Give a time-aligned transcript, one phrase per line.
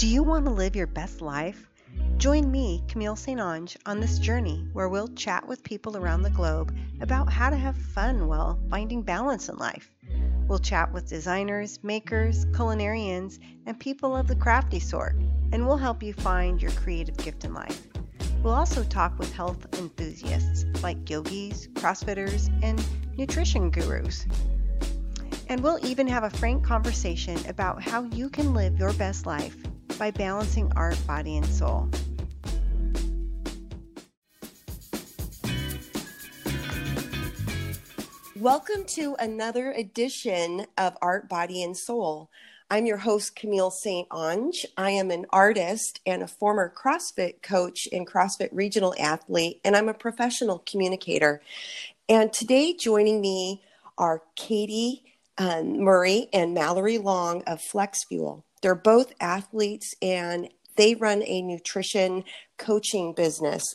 [0.00, 1.68] Do you want to live your best life?
[2.16, 3.38] Join me, Camille St.
[3.38, 7.56] Ange, on this journey where we'll chat with people around the globe about how to
[7.56, 9.90] have fun while finding balance in life.
[10.48, 15.16] We'll chat with designers, makers, culinarians, and people of the crafty sort,
[15.52, 17.86] and we'll help you find your creative gift in life.
[18.42, 22.82] We'll also talk with health enthusiasts like yogis, CrossFitters, and
[23.18, 24.24] nutrition gurus.
[25.50, 29.58] And we'll even have a frank conversation about how you can live your best life
[30.00, 31.86] by balancing art, body, and soul.
[38.34, 42.30] Welcome to another edition of Art, Body, and Soul.
[42.70, 44.08] I'm your host, Camille St.
[44.10, 44.64] Ange.
[44.78, 49.90] I am an artist and a former CrossFit coach and CrossFit regional athlete, and I'm
[49.90, 51.42] a professional communicator.
[52.08, 53.62] And today, joining me
[53.98, 55.04] are Katie
[55.36, 58.46] um, Murray and Mallory Long of Flex Fuel.
[58.62, 62.24] They're both athletes and they run a nutrition
[62.58, 63.74] coaching business.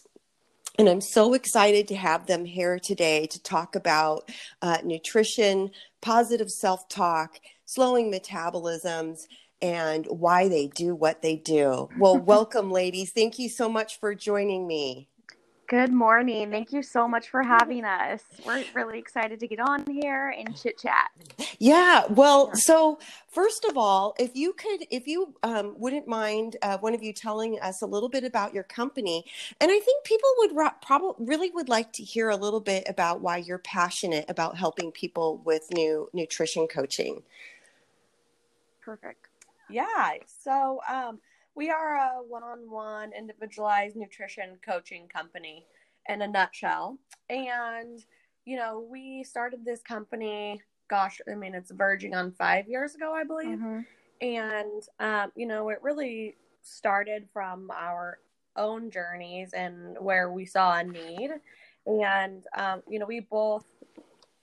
[0.78, 4.30] And I'm so excited to have them here today to talk about
[4.62, 9.22] uh, nutrition, positive self talk, slowing metabolisms,
[9.62, 11.90] and why they do what they do.
[11.98, 13.12] Well, welcome, ladies.
[13.12, 15.08] Thank you so much for joining me.
[15.68, 16.52] Good morning.
[16.52, 18.22] Thank you so much for having us.
[18.46, 21.10] We're really excited to get on here and chit chat.
[21.58, 22.06] Yeah.
[22.08, 26.94] Well, so first of all, if you could, if you um, wouldn't mind, uh, one
[26.94, 29.26] of you telling us a little bit about your company,
[29.60, 30.52] and I think people would
[30.86, 34.92] probably really would like to hear a little bit about why you're passionate about helping
[34.92, 37.24] people with new nutrition coaching.
[38.82, 39.30] Perfect.
[39.68, 40.14] Yeah.
[40.44, 41.20] So, um,
[41.56, 45.66] we are a one-on-one individualized nutrition coaching company
[46.08, 46.98] in a nutshell.
[47.30, 48.04] And
[48.46, 53.12] you know we started this company gosh i mean it's verging on five years ago
[53.12, 53.58] i believe.
[53.58, 53.80] Mm-hmm.
[54.22, 58.20] and um, you know it really started from our
[58.56, 61.32] own journeys and where we saw a need.
[61.86, 63.66] And um, you know we both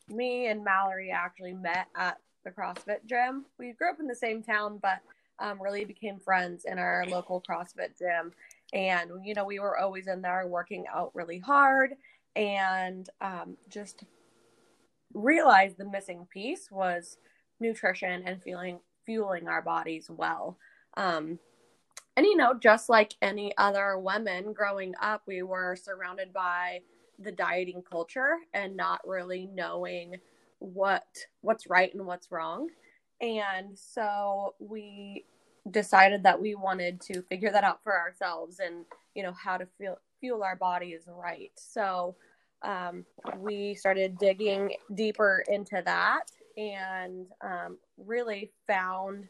[0.09, 3.47] me and mallory actually met at the crossfit gym.
[3.59, 4.99] We grew up in the same town but
[5.39, 8.33] um, really became friends in our local CrossFit gym.
[8.73, 11.95] And, you know, we were always in there working out really hard
[12.37, 14.05] and um, just
[15.15, 17.19] realized the missing piece was
[17.61, 20.59] nutrition and feeling fueling our bodies well.
[20.97, 21.39] Um,
[22.17, 26.81] and you know, just like any other women growing up, we were surrounded by
[27.19, 30.17] the dieting culture and not really knowing
[30.59, 31.07] what
[31.41, 32.69] what's right and what's wrong.
[33.23, 35.25] And so we
[35.71, 38.85] decided that we wanted to figure that out for ourselves and
[39.15, 41.53] you know how to feel fuel our bodies right.
[41.57, 42.17] So
[42.63, 43.05] um,
[43.39, 46.25] we started digging deeper into that
[46.57, 49.29] and um, really found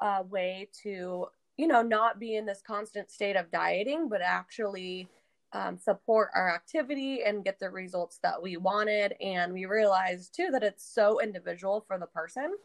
[0.00, 1.26] a way to
[1.56, 5.08] you know not be in this constant state of dieting but actually
[5.52, 9.14] um, support our activity and get the results that we wanted.
[9.20, 12.56] And we realized too that it's so individual for the person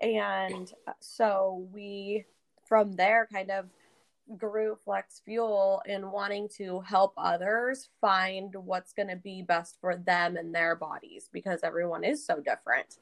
[0.00, 2.24] and so we
[2.66, 3.66] from there kind of
[4.38, 9.96] grew flex fuel in wanting to help others find what's going to be best for
[9.96, 12.96] them and their bodies because everyone is so different.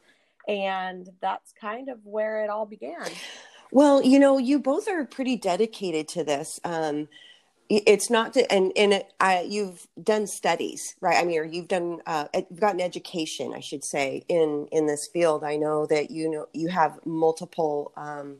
[0.49, 3.09] And that's kind of where it all began.
[3.71, 6.61] Well you know you both are pretty dedicated to this.
[6.65, 7.09] Um,
[7.69, 11.17] it's not to, and and it, I, you've done studies right?
[11.17, 15.09] I mean or you've done uh, you've gotten education i should say in in this
[15.13, 15.45] field.
[15.45, 18.39] I know that you know you have multiple um,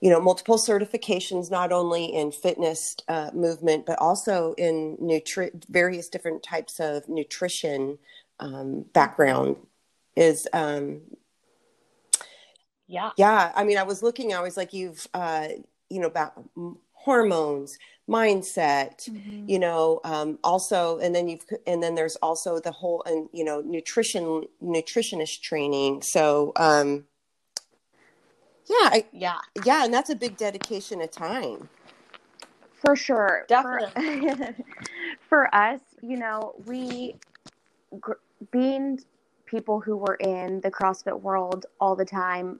[0.00, 6.08] you know multiple certifications not only in fitness uh, movement but also in nutri- various
[6.08, 7.98] different types of nutrition
[8.40, 9.56] um, background
[10.14, 11.00] is um,
[12.86, 13.10] yeah.
[13.16, 15.48] yeah i mean i was looking i was like you've uh,
[15.88, 16.34] you know about
[16.92, 19.48] hormones mindset mm-hmm.
[19.48, 23.44] you know um, also and then you've and then there's also the whole and you
[23.44, 27.04] know nutrition nutritionist training so um
[28.68, 31.68] yeah, I, yeah, yeah, and that's a big dedication of time.
[32.72, 34.34] For sure, definitely.
[34.34, 34.56] For,
[35.28, 37.14] for us, you know, we
[38.00, 38.14] gr-
[38.50, 38.98] being
[39.44, 42.58] people who were in the CrossFit world all the time,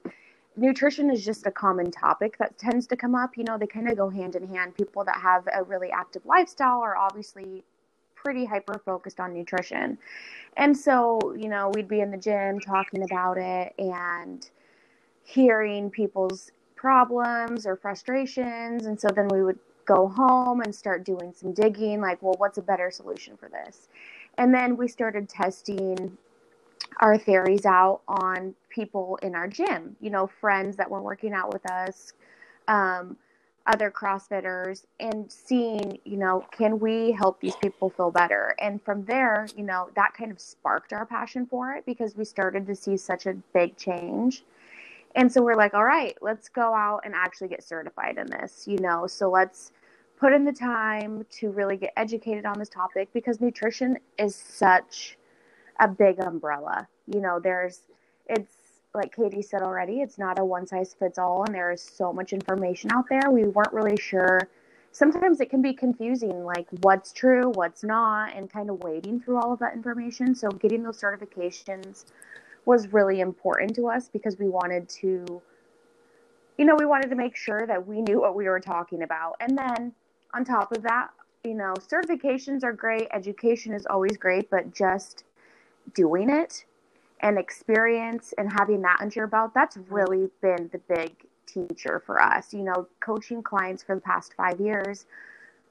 [0.57, 3.37] nutrition is just a common topic that tends to come up.
[3.37, 4.75] You know, they kind of go hand in hand.
[4.75, 7.63] People that have a really active lifestyle are obviously
[8.15, 9.99] pretty hyper focused on nutrition.
[10.57, 14.49] And so, you know, we'd be in the gym talking about it and
[15.23, 18.87] hearing people's problems or frustrations.
[18.87, 22.59] And so then we would go home and start doing some digging like, well, what's
[22.59, 23.89] a better solution for this?
[24.39, 26.17] And then we started testing
[27.01, 31.53] our theories out on people in our gym, you know, friends that were working out
[31.53, 32.13] with us,
[32.69, 33.17] um,
[33.67, 38.55] other CrossFitters and seeing, you know, can we help these people feel better?
[38.61, 42.25] And from there, you know, that kind of sparked our passion for it because we
[42.25, 44.45] started to see such a big change.
[45.17, 48.69] And so we're like, all right, let's go out and actually get certified in this,
[48.69, 49.07] you know.
[49.07, 49.73] So let's
[50.19, 55.17] put in the time to really get educated on this topic because nutrition is such
[55.81, 56.89] a big umbrella.
[57.07, 57.83] You know, there's
[58.29, 58.55] it's
[58.95, 62.13] like Katie said already, it's not a one size fits all, and there is so
[62.13, 63.31] much information out there.
[63.31, 64.41] We weren't really sure.
[64.91, 69.37] Sometimes it can be confusing, like what's true, what's not, and kind of wading through
[69.37, 70.35] all of that information.
[70.35, 72.07] So, getting those certifications
[72.65, 75.43] was really important to us because we wanted to,
[76.59, 79.37] you know, we wanted to make sure that we knew what we were talking about.
[79.41, 79.93] And then
[80.35, 81.11] on top of that,
[81.45, 85.25] you know, certifications are great, education is always great, but just
[85.95, 86.65] doing it
[87.21, 91.15] and experience and having that under your belt, that's really been the big
[91.47, 92.53] teacher for us.
[92.53, 95.07] You know, coaching clients for the past five years,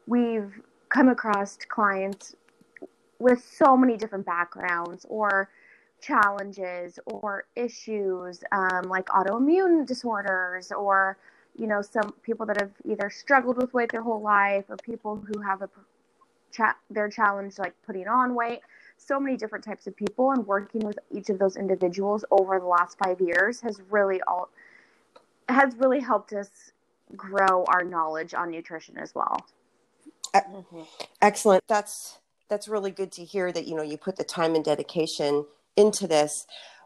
[0.08, 0.52] we've
[0.90, 2.36] come across clients
[3.20, 5.50] with so many different backgrounds or
[6.02, 11.18] challenges or issues um, like autoimmune disorders or
[11.58, 15.16] you know some people that have either struggled with weight their whole life or people
[15.16, 15.70] who have a
[16.52, 18.60] cha- their challenge like putting on weight
[18.98, 22.66] so many different types of people and working with each of those individuals over the
[22.66, 24.50] last five years has really all
[25.48, 26.50] has really helped us
[27.16, 29.46] grow our knowledge on nutrition as well.
[30.34, 30.82] Mm-hmm.
[31.22, 31.64] Excellent.
[31.68, 32.20] That's
[32.50, 35.46] that's really good to hear that you know you put the time and dedication
[35.76, 36.46] into this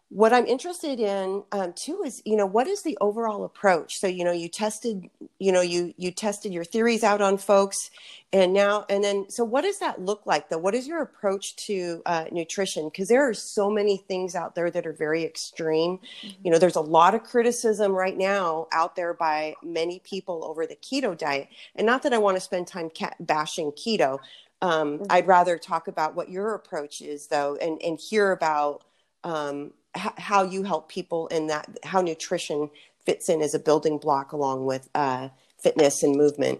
[0.09, 4.07] what i'm interested in um, too is you know what is the overall approach so
[4.07, 5.07] you know you tested
[5.37, 7.91] you know you you tested your theories out on folks
[8.33, 11.55] and now and then so what does that look like though what is your approach
[11.55, 15.97] to uh, nutrition because there are so many things out there that are very extreme
[15.97, 16.29] mm-hmm.
[16.43, 20.65] you know there's a lot of criticism right now out there by many people over
[20.65, 22.89] the keto diet and not that i want to spend time
[23.19, 24.17] bashing keto
[24.61, 25.03] um, mm-hmm.
[25.11, 28.83] i'd rather talk about what your approach is though and and hear about
[29.23, 32.69] um, h- how you help people in that how nutrition
[33.05, 36.59] fits in as a building block along with uh, fitness and movement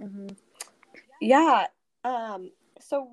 [0.00, 0.28] mm-hmm.
[1.20, 1.66] yeah
[2.04, 2.50] um,
[2.80, 3.08] so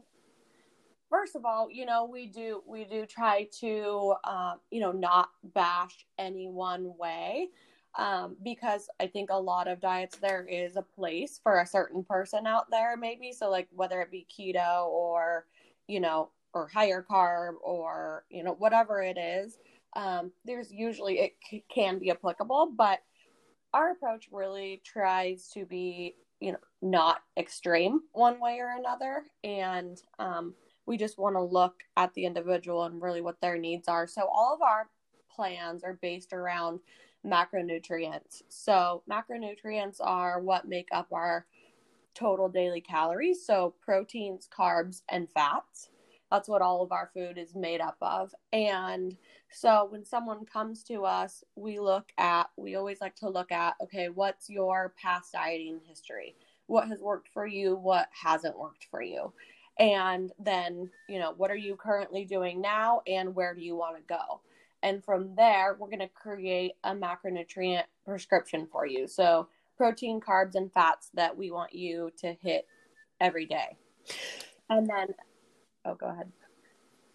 [1.10, 5.30] first of all you know we do we do try to uh, you know not
[5.54, 7.50] bash any one way
[7.98, 12.04] um, because I think a lot of diets there is a place for a certain
[12.04, 13.34] person out there, maybe.
[13.34, 15.46] So, like whether it be keto or,
[15.88, 19.58] you know, or higher carb or you know whatever it is
[19.96, 23.00] um, there's usually it c- can be applicable but
[23.74, 29.24] our approach really tries to be you know not extreme one way or another.
[29.44, 30.54] And um,
[30.86, 34.08] we just want to look at the individual and really what their needs are.
[34.08, 34.90] So all of our
[35.34, 36.80] plans are based around
[37.26, 38.42] macronutrients.
[38.50, 41.46] So macronutrients are what make up our
[42.16, 43.46] total daily calories.
[43.46, 45.90] So proteins carbs and fats
[46.32, 48.34] that's what all of our food is made up of.
[48.54, 49.18] And
[49.52, 53.76] so when someone comes to us, we look at, we always like to look at,
[53.82, 56.36] okay, what's your past dieting history?
[56.68, 57.76] What has worked for you?
[57.76, 59.34] What hasn't worked for you?
[59.78, 63.02] And then, you know, what are you currently doing now?
[63.08, 64.40] And where do you want to go?
[64.84, 69.08] And from there, we're going to create a macronutrient prescription for you.
[69.08, 69.48] So,
[69.78, 72.68] protein, carbs, and fats that we want you to hit
[73.20, 73.78] every day.
[74.70, 75.08] And then
[75.86, 76.32] oh, go ahead.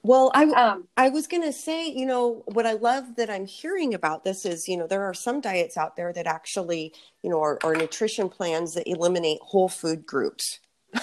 [0.02, 3.44] Well, I um, I was going to say, you know, what I love that I'm
[3.44, 7.30] hearing about this is, you know, there are some diets out there that actually, you
[7.30, 10.60] know, are, are nutrition plans that eliminate whole food groups.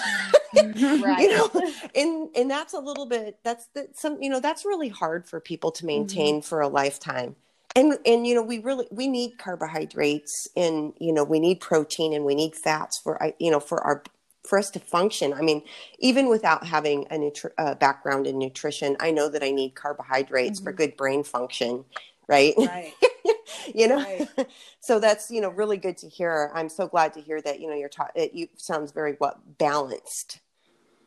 [0.54, 1.02] Mm-hmm.
[1.02, 1.18] right.
[1.18, 1.50] you know,
[1.96, 5.40] and and that's a little bit that's that some you know that's really hard for
[5.40, 6.48] people to maintain mm-hmm.
[6.48, 7.34] for a lifetime.
[7.74, 12.12] And and you know we really we need carbohydrates and you know we need protein
[12.12, 14.04] and we need fats for you know for our
[14.44, 15.32] for us to function.
[15.32, 15.62] I mean,
[15.98, 20.58] even without having a nutri- uh, background in nutrition, I know that I need carbohydrates
[20.58, 20.64] mm-hmm.
[20.64, 21.84] for good brain function,
[22.28, 22.54] right?
[22.56, 22.92] Right.
[23.74, 24.28] you know, right.
[24.80, 26.50] so that's you know really good to hear.
[26.54, 28.12] I'm so glad to hear that you know you're taught.
[28.14, 30.40] It you sounds very what balanced.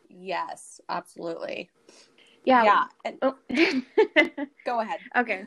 [0.09, 1.69] Yes, absolutely.
[2.47, 2.63] Yeah.
[2.63, 2.83] Yeah.
[3.03, 3.35] And, oh.
[4.65, 4.99] go ahead.
[5.17, 5.43] Okay.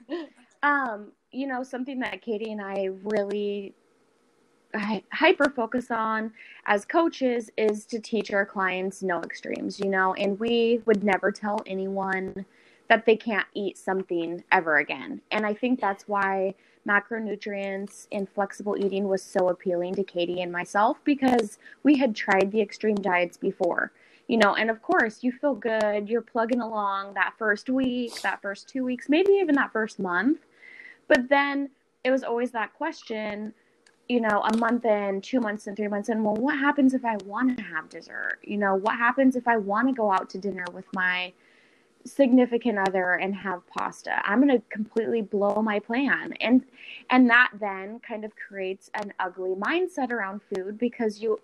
[0.62, 3.74] Um, you know, something that Katie and I really
[5.12, 6.32] hyper focus on
[6.66, 11.32] as coaches is to teach our clients no extremes, you know, and we would never
[11.32, 12.44] tell anyone
[12.88, 15.20] that they can't eat something ever again.
[15.30, 16.54] And I think that's why
[16.88, 22.50] macronutrients and flexible eating was so appealing to Katie and myself because we had tried
[22.50, 23.92] the extreme diets before.
[24.26, 28.40] You know, and of course, you feel good, you're plugging along that first week, that
[28.40, 30.38] first two weeks, maybe even that first month.
[31.08, 31.70] But then
[32.04, 33.52] it was always that question
[34.10, 37.04] you know, a month in, two months in, three months in, well, what happens if
[37.04, 38.40] I want to have dessert?
[38.42, 41.32] You know, what happens if I want to go out to dinner with my
[42.04, 44.20] significant other and have pasta?
[44.28, 46.34] I'm going to completely blow my plan.
[46.40, 46.64] And
[47.10, 51.38] and that then kind of creates an ugly mindset around food because you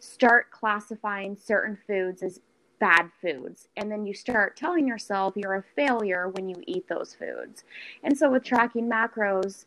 [0.00, 2.40] start classifying certain foods as
[2.80, 7.14] bad foods and then you start telling yourself you're a failure when you eat those
[7.14, 7.62] foods.
[8.02, 9.66] And so with tracking macros,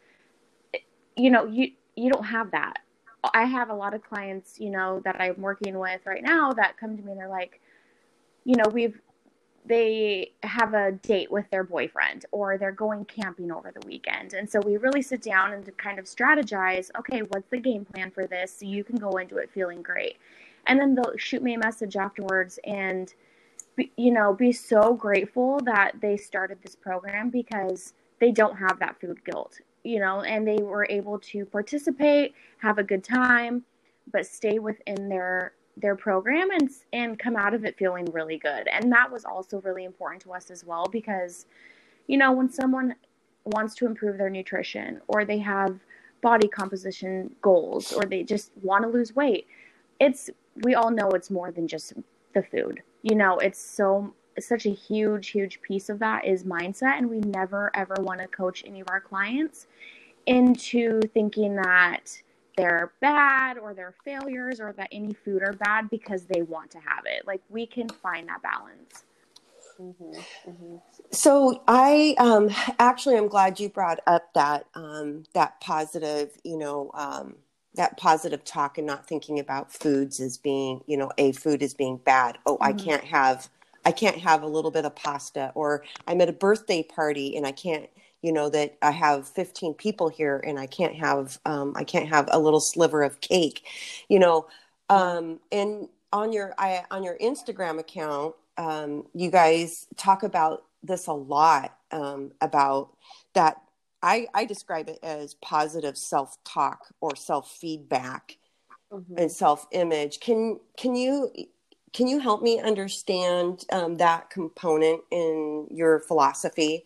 [1.15, 2.79] you know, you you don't have that.
[3.33, 6.77] I have a lot of clients, you know, that I'm working with right now that
[6.77, 7.59] come to me and they're like,
[8.43, 8.99] you know, we've
[9.67, 14.33] they have a date with their boyfriend or they're going camping over the weekend.
[14.33, 18.11] And so we really sit down and kind of strategize, okay, what's the game plan
[18.11, 20.17] for this so you can go into it feeling great.
[20.67, 23.11] And then they'll shoot me a message afterwards and
[23.75, 28.77] be, you know, be so grateful that they started this program because they don't have
[28.79, 33.63] that food guilt you know, and they were able to participate, have a good time,
[34.11, 38.67] but stay within their their program and and come out of it feeling really good.
[38.67, 41.45] And that was also really important to us as well because
[42.07, 42.95] you know, when someone
[43.45, 45.79] wants to improve their nutrition or they have
[46.21, 49.47] body composition goals or they just want to lose weight,
[49.99, 50.29] it's
[50.63, 51.93] we all know it's more than just
[52.33, 52.81] the food.
[53.03, 56.97] You know, it's so such a huge, huge piece of that is mindset.
[56.97, 59.67] And we never, ever want to coach any of our clients
[60.25, 62.21] into thinking that
[62.57, 66.79] they're bad or they're failures or that any food are bad because they want to
[66.79, 67.27] have it.
[67.27, 69.03] Like we can find that balance.
[69.79, 70.75] Mm-hmm, mm-hmm.
[71.11, 72.49] So I um,
[72.79, 77.35] actually am glad you brought up that um, that positive, you know, um,
[77.73, 81.73] that positive talk and not thinking about foods as being, you know, a food as
[81.73, 82.37] being bad.
[82.45, 82.63] Oh, mm-hmm.
[82.63, 83.49] I can't have
[83.85, 87.45] I can't have a little bit of pasta, or I'm at a birthday party and
[87.45, 87.87] I can't,
[88.21, 92.09] you know, that I have 15 people here and I can't have, um, I can't
[92.09, 93.65] have a little sliver of cake,
[94.09, 94.47] you know.
[94.89, 101.07] Um, and on your, I, on your Instagram account, um, you guys talk about this
[101.07, 102.89] a lot um, about
[103.33, 103.61] that.
[104.01, 108.37] I, I describe it as positive self talk or self feedback.
[108.93, 109.17] Mm-hmm.
[109.17, 110.19] and self image.
[110.19, 111.31] Can can you
[111.95, 116.83] can you help me understand um, that component in your philosophy?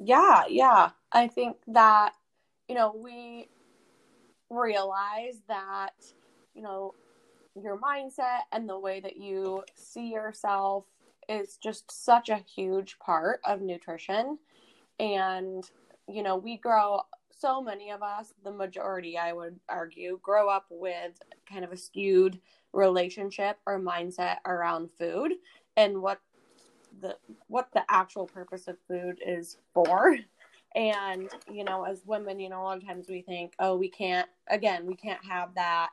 [0.00, 0.88] Yeah, yeah.
[1.12, 2.14] I think that,
[2.66, 3.50] you know, we
[4.48, 5.92] realize that,
[6.54, 6.94] you know,
[7.54, 10.86] your mindset and the way that you see yourself
[11.28, 14.38] is just such a huge part of nutrition.
[14.98, 15.62] And,
[16.08, 17.02] you know, we grow
[17.38, 21.76] so many of us, the majority, I would argue, grow up with kind of a
[21.76, 22.40] skewed
[22.74, 25.34] relationship or mindset around food
[25.76, 26.20] and what
[27.00, 27.16] the
[27.48, 30.16] what the actual purpose of food is for.
[30.74, 33.88] And you know as women you know a lot of times we think oh we
[33.88, 35.90] can't again we can't have that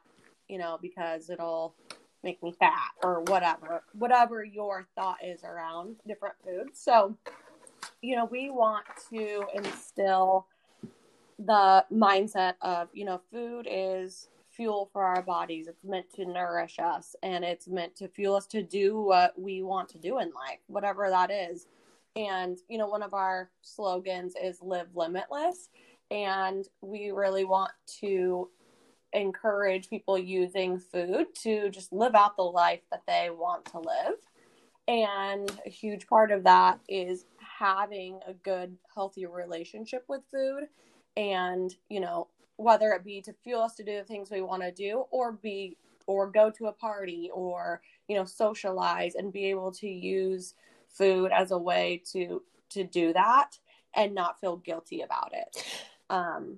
[0.50, 1.75] you know because it'll
[2.23, 6.81] make me fat or whatever whatever your thought is around different foods.
[6.81, 7.15] So
[8.01, 10.47] you know we want to instill
[11.38, 15.67] the mindset of you know food is fuel for our bodies.
[15.67, 19.62] It's meant to nourish us and it's meant to fuel us to do what we
[19.63, 21.67] want to do in life, whatever that is.
[22.15, 25.70] And, you know, one of our slogans is live limitless.
[26.10, 28.50] And we really want to
[29.13, 34.15] encourage people using food to just live out the life that they want to live.
[34.88, 37.25] And a huge part of that is
[37.60, 40.67] having a good, healthy relationship with food
[41.15, 42.27] and, you know,
[42.58, 45.31] whether it be to fuel us to do the things we want to do or
[45.31, 45.77] be
[46.08, 50.55] or go to a party or you know socialize and be able to use
[50.88, 53.58] food as a way to to do that
[53.96, 55.65] and not feel guilty about it.
[56.10, 56.58] Um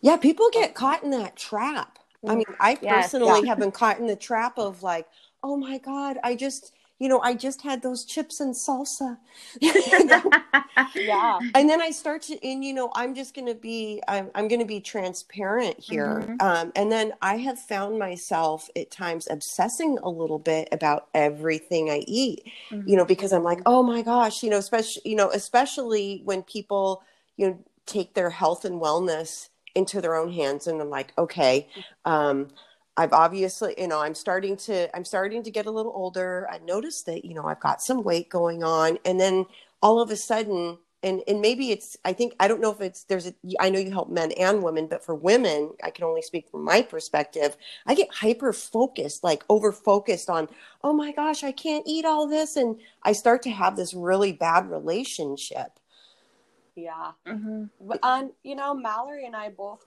[0.00, 1.98] yeah people get caught in that trap.
[2.26, 3.48] I mean i personally yeah.
[3.48, 5.06] have been caught in the trap of like
[5.44, 9.18] oh my god i just you know, I just had those chips and salsa.
[9.60, 11.38] yeah.
[11.54, 14.48] And then I start to, and you know, I'm just going to be, I'm, I'm
[14.48, 16.24] going to be transparent here.
[16.26, 16.36] Mm-hmm.
[16.40, 21.88] Um, and then I have found myself at times obsessing a little bit about everything
[21.88, 22.88] I eat, mm-hmm.
[22.88, 26.42] you know, because I'm like, oh my gosh, you know, especially, you know, especially when
[26.42, 27.02] people,
[27.36, 31.68] you know, take their health and wellness into their own hands and I'm like, okay,
[32.04, 32.48] um,
[32.98, 36.48] I've obviously, you know, I'm starting to, I'm starting to get a little older.
[36.50, 38.98] I noticed that, you know, I've got some weight going on.
[39.04, 39.46] And then
[39.80, 43.04] all of a sudden, and, and maybe it's, I think, I don't know if it's,
[43.04, 46.22] there's a, I know you help men and women, but for women, I can only
[46.22, 47.56] speak from my perspective.
[47.86, 50.48] I get hyper focused, like over focused on,
[50.82, 52.56] oh my gosh, I can't eat all this.
[52.56, 55.78] And I start to have this really bad relationship.
[56.74, 57.12] Yeah.
[57.28, 57.92] Mm-hmm.
[58.02, 59.84] And, you know, Mallory and I both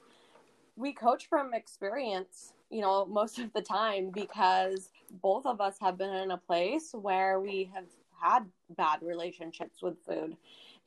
[0.75, 4.89] we coach from experience, you know, most of the time because
[5.21, 7.85] both of us have been in a place where we have
[8.21, 8.45] had
[8.77, 10.37] bad relationships with food.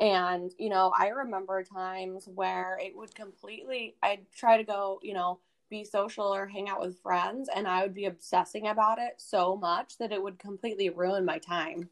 [0.00, 5.14] And, you know, I remember times where it would completely, I'd try to go, you
[5.14, 5.38] know,
[5.70, 9.56] be social or hang out with friends, and I would be obsessing about it so
[9.56, 11.88] much that it would completely ruin my time.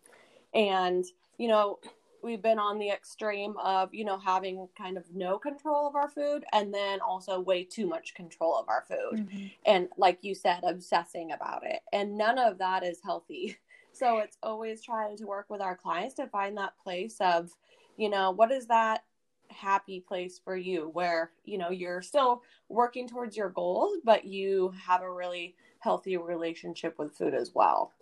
[0.54, 1.04] And,
[1.38, 1.78] you know,
[2.23, 6.09] we've been on the extreme of, you know, having kind of no control of our
[6.09, 9.26] food and then also way too much control of our food.
[9.26, 9.47] Mm-hmm.
[9.67, 11.81] And, like you said, obsessing about it.
[11.93, 13.57] And none of that is healthy.
[13.95, 17.50] So it's always trying to work with our clients to find that place of,
[17.99, 19.05] you know, what is that
[19.50, 24.73] happy place for you where, you know, you're still working towards your goals, but you
[24.83, 27.93] have a really healthy relationship with food as well.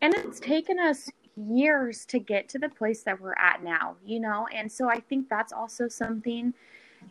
[0.00, 4.20] And it's taken us years to get to the place that we're at now, you
[4.20, 4.46] know?
[4.54, 6.54] And so I think that's also something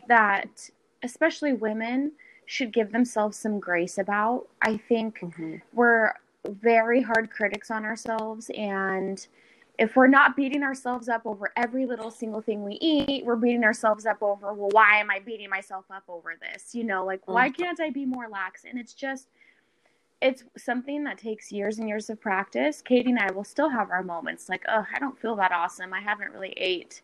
[0.08, 0.70] that
[1.02, 2.12] especially women
[2.46, 4.46] should give themselves some grace about.
[4.62, 5.56] I think mm-hmm.
[5.72, 6.12] we're
[6.46, 9.26] very hard critics on ourselves and
[9.78, 13.64] if we're not beating ourselves up over every little single thing we eat, we're beating
[13.64, 16.74] ourselves up over, well, why am I beating myself up over this?
[16.74, 17.56] You know, like, why mm.
[17.56, 18.64] can't I be more lax?
[18.64, 19.28] And it's just,
[20.20, 22.80] it's something that takes years and years of practice.
[22.82, 25.92] Katie and I will still have our moments like, oh, I don't feel that awesome.
[25.92, 27.02] I haven't really ate,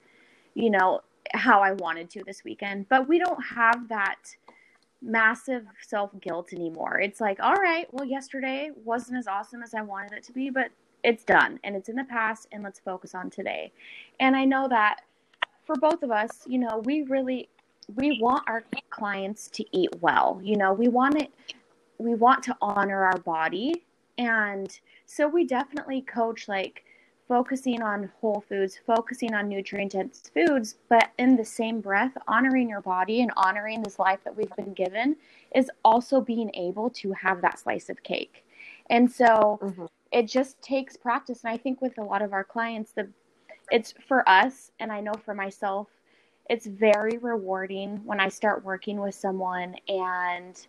[0.55, 1.01] you know,
[1.35, 2.89] how I wanted to this weekend.
[2.89, 4.37] But we don't have that
[5.03, 7.01] massive self guilt anymore.
[7.01, 10.51] It's like, all right, well, yesterday wasn't as awesome as I wanted it to be,
[10.51, 10.71] but
[11.03, 13.73] it's done and it's in the past and let's focus on today.
[14.19, 15.03] And I know that
[15.65, 17.49] for both of us, you know, we really
[17.97, 20.41] we want our clients to eat well.
[20.43, 21.33] You know, we want it
[22.01, 23.85] we want to honor our body.
[24.19, 26.85] And so we definitely coach like
[27.29, 32.69] focusing on whole foods, focusing on nutrient dense foods, but in the same breath, honoring
[32.69, 35.15] your body and honoring this life that we've been given
[35.55, 38.45] is also being able to have that slice of cake.
[38.89, 39.85] And so mm-hmm.
[40.11, 41.45] it just takes practice.
[41.45, 43.09] And i think with a lot of our clients the
[43.71, 45.87] it's for us and i know for myself
[46.49, 50.67] it's very rewarding when i start working with someone and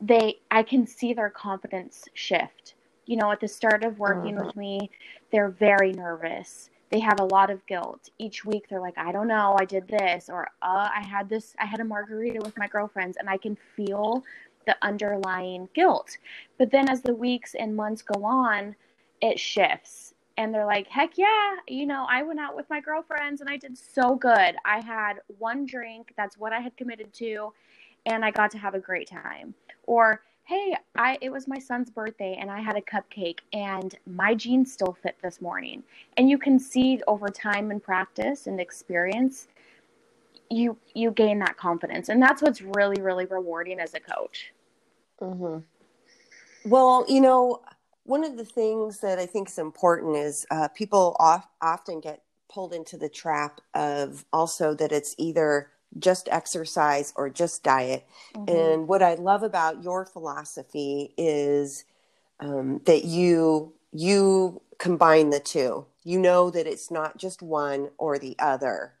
[0.00, 2.74] they i can see their confidence shift
[3.06, 4.90] you know at the start of working with me
[5.32, 9.28] they're very nervous they have a lot of guilt each week they're like i don't
[9.28, 12.66] know i did this or uh, i had this i had a margarita with my
[12.66, 14.22] girlfriends and i can feel
[14.66, 16.18] the underlying guilt.
[16.58, 18.76] But then as the weeks and months go on,
[19.22, 20.12] it shifts.
[20.36, 23.56] And they're like, heck yeah, you know, I went out with my girlfriends and I
[23.56, 24.56] did so good.
[24.66, 27.54] I had one drink, that's what I had committed to,
[28.04, 29.54] and I got to have a great time.
[29.86, 34.34] Or, hey, I it was my son's birthday and I had a cupcake and my
[34.34, 35.82] jeans still fit this morning.
[36.16, 39.48] And you can see over time and practice and experience
[40.48, 44.52] you you gain that confidence and that's what's really really rewarding as a coach
[45.20, 45.58] Mm-hmm.
[46.68, 47.62] Well, you know,
[48.04, 52.22] one of the things that I think is important is uh, people off, often get
[52.48, 58.06] pulled into the trap of also that it's either just exercise or just diet.
[58.34, 58.56] Mm-hmm.
[58.56, 61.84] And what I love about your philosophy is
[62.40, 65.86] um, that you you combine the two.
[66.04, 68.92] You know that it's not just one or the other.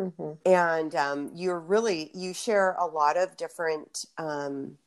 [0.00, 0.32] Mm-hmm.
[0.44, 4.78] And um, you're really you share a lot of different um,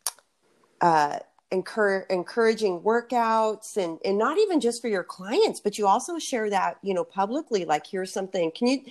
[0.82, 1.20] uh,
[1.52, 6.78] encouraging workouts and, and not even just for your clients, but you also share that,
[6.84, 8.82] you know, publicly, like here's something, can you,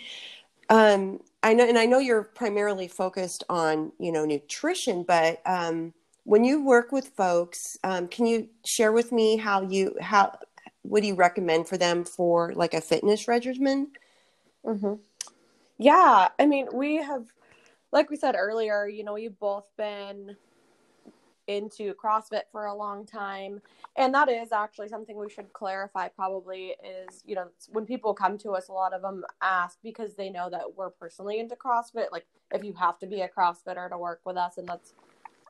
[0.68, 5.94] um, I know, and I know you're primarily focused on, you know, nutrition, but, um,
[6.24, 10.38] when you work with folks, um, can you share with me how you, how,
[10.82, 13.92] what do you recommend for them for like a fitness regimen?
[14.62, 14.94] Mm-hmm.
[15.78, 16.28] Yeah.
[16.38, 17.24] I mean, we have,
[17.92, 20.36] like we said earlier, you know, we've both been
[21.48, 23.60] into CrossFit for a long time.
[23.96, 28.38] And that is actually something we should clarify probably is, you know, when people come
[28.38, 32.12] to us, a lot of them ask because they know that we're personally into CrossFit.
[32.12, 34.94] Like, if you have to be a CrossFitter to work with us, and that's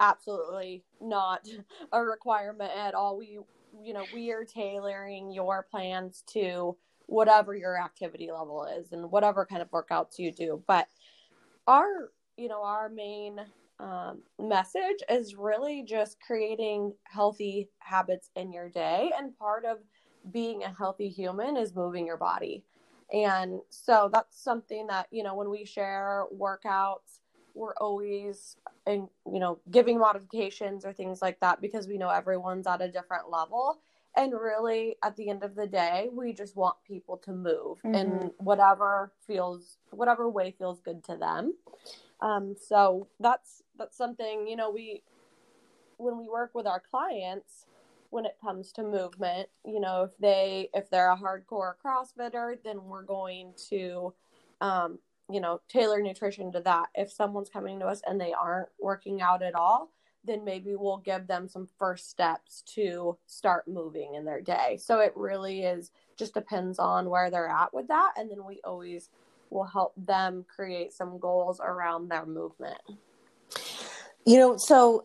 [0.00, 1.46] absolutely not
[1.92, 3.18] a requirement at all.
[3.18, 3.40] We,
[3.82, 9.46] you know, we are tailoring your plans to whatever your activity level is and whatever
[9.46, 10.62] kind of workouts you do.
[10.66, 10.88] But
[11.66, 13.40] our, you know, our main
[13.80, 19.12] um, message is really just creating healthy habits in your day.
[19.16, 19.78] And part of
[20.32, 22.64] being a healthy human is moving your body.
[23.12, 27.20] And so that's something that, you know, when we share workouts,
[27.54, 32.66] we're always in, you know, giving modifications or things like that because we know everyone's
[32.66, 33.80] at a different level.
[34.18, 37.94] And really, at the end of the day, we just want people to move mm-hmm.
[37.94, 41.54] in whatever feels, whatever way feels good to them.
[42.20, 45.02] Um, so that's that's something you know we
[45.98, 47.66] when we work with our clients
[48.10, 52.82] when it comes to movement you know if they if they're a hardcore crossfitter then
[52.84, 54.12] we're going to
[54.60, 54.98] um,
[55.30, 59.22] you know tailor nutrition to that if someone's coming to us and they aren't working
[59.22, 59.92] out at all
[60.24, 65.00] then maybe we'll give them some first steps to start moving in their day so
[65.00, 69.10] it really is just depends on where they're at with that and then we always
[69.50, 72.80] will help them create some goals around their movement
[74.26, 75.04] you know so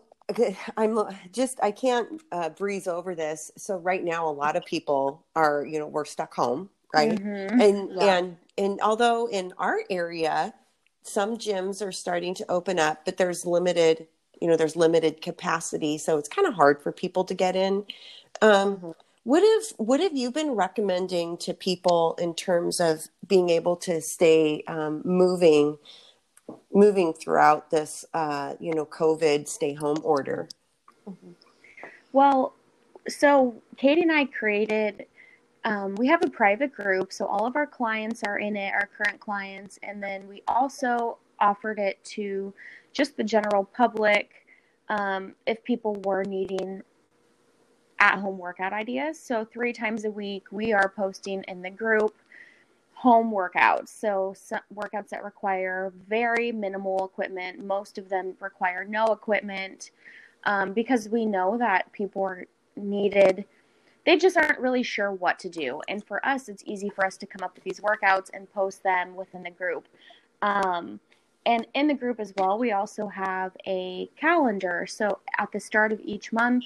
[0.78, 0.98] I'm
[1.32, 3.52] just I can't uh, breeze over this.
[3.58, 7.12] So right now, a lot of people are you know we're stuck home, right?
[7.12, 7.62] Mm-hmm.
[7.62, 8.18] And yeah.
[8.18, 10.54] and and although in our area,
[11.02, 14.08] some gyms are starting to open up, but there's limited
[14.44, 17.86] you know there's limited capacity, so it's kind of hard for people to get in.
[18.42, 18.92] Um, mm-hmm.
[19.24, 24.02] What have what have you been recommending to people in terms of being able to
[24.02, 25.78] stay um, moving?
[26.74, 30.50] moving throughout this, uh, you know, COVID stay home order?
[31.08, 31.32] Mm-hmm.
[32.12, 32.54] Well,
[33.08, 35.06] so Katie and I created.
[35.64, 38.90] Um, we have a private group, so all of our clients are in it, our
[38.98, 42.54] current clients, and then we also offered it to
[42.94, 44.46] just the general public
[44.90, 46.82] um, if people were needing
[48.00, 49.20] at home workout ideas.
[49.20, 52.16] So, three times a week, we are posting in the group
[52.94, 53.90] home workouts.
[53.90, 54.36] So,
[54.74, 57.66] workouts that require very minimal equipment.
[57.66, 59.92] Most of them require no equipment
[60.44, 63.46] um, because we know that people are needed.
[64.06, 65.82] They just aren't really sure what to do.
[65.88, 68.84] And for us, it's easy for us to come up with these workouts and post
[68.84, 69.88] them within the group.
[70.42, 71.00] Um,
[71.46, 74.86] and in the group as well, we also have a calendar.
[74.88, 76.66] So at the start of each month,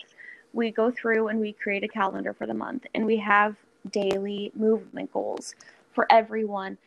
[0.53, 3.55] we go through and we create a calendar for the month and we have
[3.91, 5.55] daily movement goals
[5.93, 6.77] for everyone.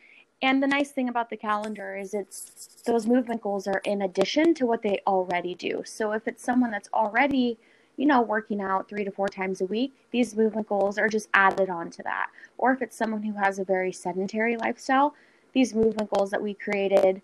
[0.41, 4.53] And the nice thing about the calendar is it's those movement goals are in addition
[4.55, 5.83] to what they already do.
[5.85, 7.57] So if it's someone that's already,
[7.97, 11.29] you know, working out 3 to 4 times a week, these movement goals are just
[11.33, 12.29] added on to that.
[12.57, 15.13] Or if it's someone who has a very sedentary lifestyle,
[15.53, 17.21] these movement goals that we created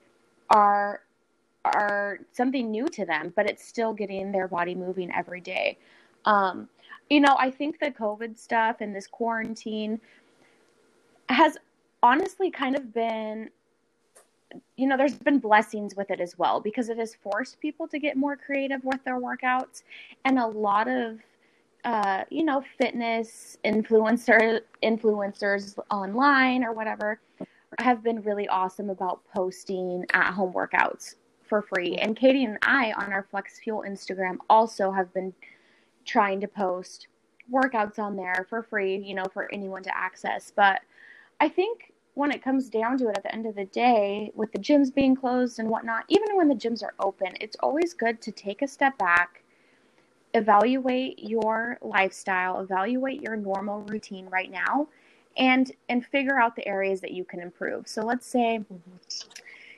[0.50, 1.02] are
[1.66, 5.78] are something new to them, but it's still getting their body moving every day.
[6.26, 6.70] Um,
[7.10, 10.00] you know, I think the COVID stuff and this quarantine
[11.30, 11.58] has
[12.04, 13.50] honestly kind of been
[14.78, 18.00] you know there's been blessings with it as well because it has forced people to
[18.00, 19.84] get more creative with their workouts
[20.24, 21.20] and a lot of
[21.84, 27.20] uh, you know fitness influencer influencers online or whatever
[27.80, 31.16] have been really awesome about posting at home workouts
[31.48, 31.96] for free.
[31.96, 35.34] And katie and i on our flex fuel instagram also have been
[36.06, 37.08] trying to post
[37.52, 40.52] workouts on there for free you know for anyone to access.
[40.56, 40.82] But
[41.40, 44.52] I think when it comes down to it at the end of the day, with
[44.52, 48.20] the gyms being closed and whatnot, even when the gyms are open, it's always good
[48.24, 49.44] to take a step back,
[50.34, 54.88] evaluate your lifestyle, evaluate your normal routine right now,
[55.38, 57.88] and and figure out the areas that you can improve.
[57.88, 59.30] So let's say mm-hmm.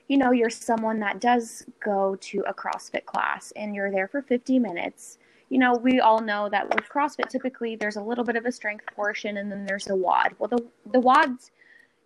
[0.08, 4.22] you know you're someone that does go to a CrossFit class and you're there for
[4.22, 5.18] 50 minutes.
[5.50, 8.52] You know, we all know that with CrossFit typically there's a little bit of a
[8.52, 11.52] strength portion and then there's a WOD Well, the the WODs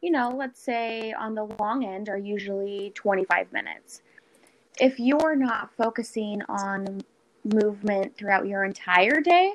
[0.02, 4.02] you know, let's say on the long end are usually 25 minutes.
[4.78, 7.02] If you're not focusing on
[7.46, 9.54] movement throughout your entire day,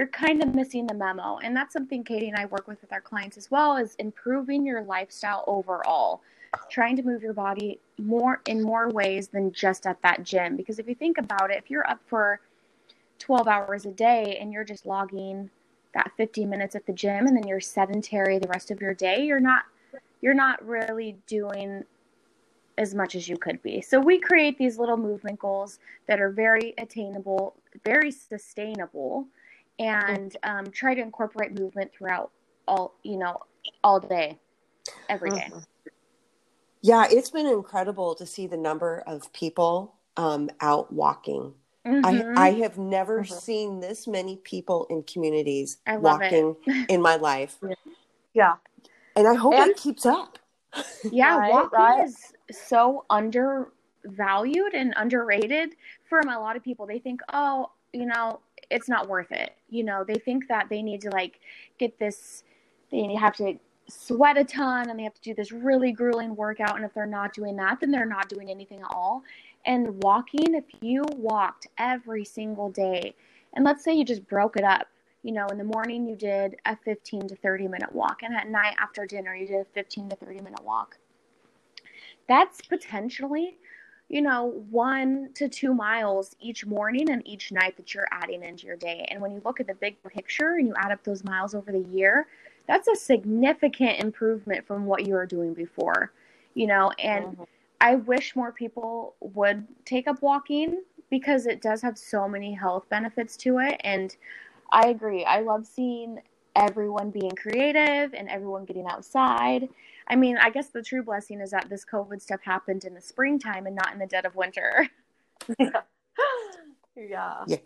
[0.00, 1.36] you're kind of missing the memo.
[1.44, 4.64] And that's something Katie and I work with with our clients as well is improving
[4.64, 6.22] your lifestyle overall.
[6.70, 10.56] Trying to move your body more in more ways than just at that gym.
[10.56, 12.40] Because if you think about it, if you're up for
[13.18, 15.50] 12 hours a day and you're just logging
[15.92, 19.22] that 50 minutes at the gym and then you're sedentary the rest of your day,
[19.22, 19.64] you're not
[20.22, 21.84] you're not really doing
[22.78, 23.82] as much as you could be.
[23.82, 29.28] So we create these little movement goals that are very attainable, very sustainable,
[29.80, 32.30] and um, try to incorporate movement throughout
[32.68, 33.40] all you know
[33.82, 34.38] all day,
[35.08, 35.48] every day.
[35.50, 35.58] Mm-hmm.
[36.82, 41.54] Yeah, it's been incredible to see the number of people um, out walking.
[41.84, 42.38] Mm-hmm.
[42.38, 43.34] I, I have never mm-hmm.
[43.34, 46.54] seen this many people in communities walking
[46.88, 47.58] in my life.
[48.34, 48.54] Yeah
[49.16, 50.38] and I hope and, it keeps up.
[51.10, 52.04] Yeah, right, walking right?
[52.06, 52.32] is
[52.68, 55.74] so undervalued and underrated
[56.08, 56.86] from a lot of people.
[56.86, 58.40] They think, oh, you know,
[58.70, 59.56] it's not worth it.
[59.68, 61.40] You know, they think that they need to like
[61.78, 62.44] get this,
[62.90, 66.76] they have to sweat a ton and they have to do this really grueling workout.
[66.76, 69.22] And if they're not doing that, then they're not doing anything at all.
[69.66, 73.14] And walking, if you walked every single day,
[73.54, 74.86] and let's say you just broke it up
[75.22, 78.48] you know, in the morning you did a 15 to 30 minute walk, and at
[78.48, 80.96] night after dinner you did a 15 to 30 minute walk.
[82.28, 83.58] That's potentially
[84.10, 88.66] you know, one to two miles each morning and each night that you're adding into
[88.66, 89.06] your day.
[89.08, 91.70] And when you look at the big picture and you add up those miles over
[91.70, 92.26] the year,
[92.66, 96.12] that's a significant improvement from what you were doing before,
[96.54, 96.90] you know.
[96.98, 97.44] And mm-hmm.
[97.80, 102.88] I wish more people would take up walking because it does have so many health
[102.88, 103.80] benefits to it.
[103.84, 104.16] And
[104.72, 105.24] I agree.
[105.24, 106.20] I love seeing
[106.56, 109.68] everyone being creative and everyone getting outside.
[110.10, 113.00] I mean, I guess the true blessing is that this COVID stuff happened in the
[113.00, 114.88] springtime and not in the dead of winter.
[115.58, 115.70] yeah.
[116.96, 117.44] Yeah.
[117.46, 117.56] Yeah.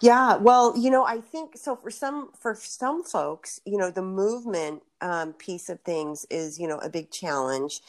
[0.00, 0.36] Yeah.
[0.36, 4.82] Well, you know, I think so for some for some folks, you know, the movement
[5.00, 7.80] um, piece of things is, you know, a big challenge.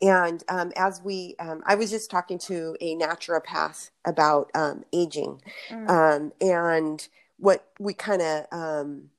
[0.00, 5.40] And um, as we, um, I was just talking to a naturopath about um, aging
[5.70, 5.88] mm.
[5.88, 7.08] Um, and
[7.38, 9.10] what we kind of um,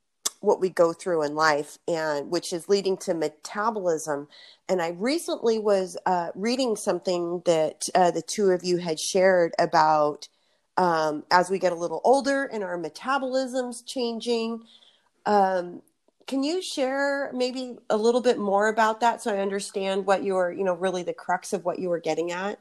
[0.43, 4.27] what we go through in life and which is leading to metabolism.
[4.67, 9.53] And i recently was uh, reading something that uh, the two of you had shared
[9.57, 10.27] about
[10.75, 14.63] um, as we get a little older and our metabolism's changing.
[15.25, 15.81] Um,
[16.27, 20.51] can you share maybe a little bit more about that so i understand what you're
[20.51, 22.59] you know really the crux of what you were getting at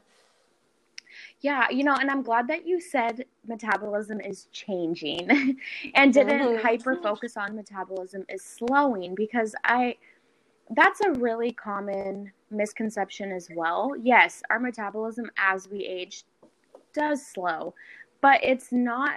[1.43, 5.57] yeah, you know, and I'm glad that you said metabolism is changing
[5.93, 6.65] and didn't mm-hmm.
[6.65, 9.97] hyper focus on metabolism is slowing because I
[10.69, 13.91] that's a really common misconception as well.
[14.01, 16.23] Yes, our metabolism as we age
[16.93, 17.75] does slow,
[18.21, 19.11] but it's not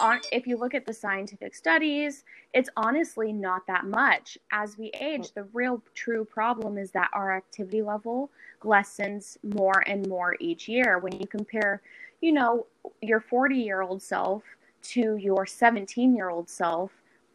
[0.00, 4.38] on if you look at the scientific studies, it's honestly not that much.
[4.52, 8.30] As we age, the real true problem is that our activity level
[8.64, 10.98] lessens more and more each year.
[10.98, 11.82] When you compare,
[12.20, 12.66] you know,
[13.00, 14.42] your 40 year old self
[14.82, 16.92] to your 17 year old self,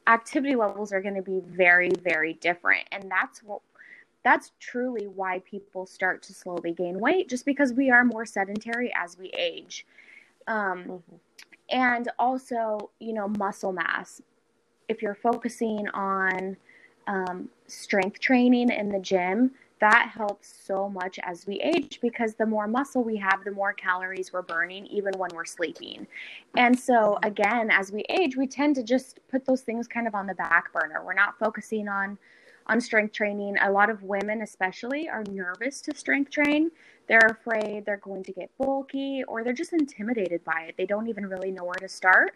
[0.08, 2.88] activity levels are going to be very, very different.
[2.92, 3.62] And that's what
[4.24, 8.92] that's truly why people start to slowly gain weight just because we are more sedentary
[8.96, 9.86] as we age.
[10.48, 11.16] Um, mm-hmm.
[11.74, 14.22] And also, you know, muscle mass.
[14.88, 16.56] If you're focusing on
[17.08, 22.46] um, strength training in the gym, that helps so much as we age because the
[22.46, 26.08] more muscle we have, the more calories we're burning, even when we're sleeping.
[26.56, 30.16] And so, again, as we age, we tend to just put those things kind of
[30.16, 31.02] on the back burner.
[31.04, 32.18] We're not focusing on
[32.68, 33.56] on strength training.
[33.62, 36.72] A lot of women, especially, are nervous to strength train.
[37.08, 40.76] They're afraid they're going to get bulky or they're just intimidated by it.
[40.78, 42.36] They don't even really know where to start.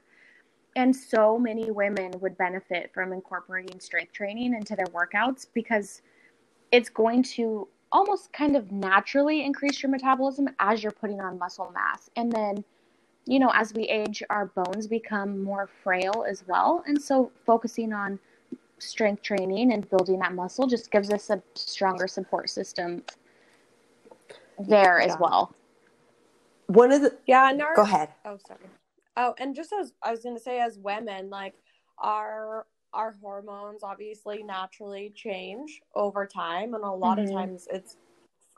[0.75, 6.01] And so many women would benefit from incorporating strength training into their workouts because
[6.71, 11.71] it's going to almost kind of naturally increase your metabolism as you're putting on muscle
[11.73, 12.09] mass.
[12.15, 12.63] And then,
[13.25, 16.83] you know, as we age, our bones become more frail as well.
[16.85, 18.19] And so focusing on
[18.79, 23.03] strength training and building that muscle just gives us a stronger support system
[24.59, 25.05] there yeah.
[25.05, 25.53] as well.
[26.67, 28.09] One of the yeah, and our, go ahead.
[28.25, 28.59] Oh, sorry.
[29.15, 31.55] Oh, and just as I was going to say, as women, like
[31.97, 37.29] our our hormones obviously naturally change over time and a lot mm-hmm.
[37.29, 37.97] of times it's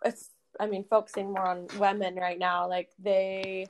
[0.06, 0.30] it's
[0.60, 3.66] i mean focusing more on women right now like they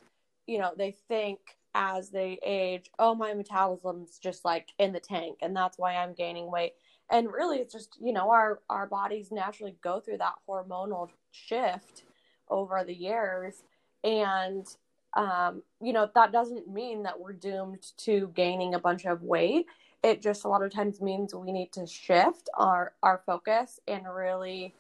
[0.47, 1.39] you know they think
[1.75, 6.13] as they age oh my metabolism's just like in the tank and that's why i'm
[6.13, 6.73] gaining weight.
[7.12, 12.03] And really it's just you know our our bodies naturally go through that hormonal shift
[12.49, 13.63] over the years.
[14.03, 14.67] And
[15.15, 19.67] um you know that doesn't mean that we're doomed to gaining a bunch of weight.
[20.03, 24.03] It just a lot of times means we need to shift our our focus and
[24.08, 24.75] really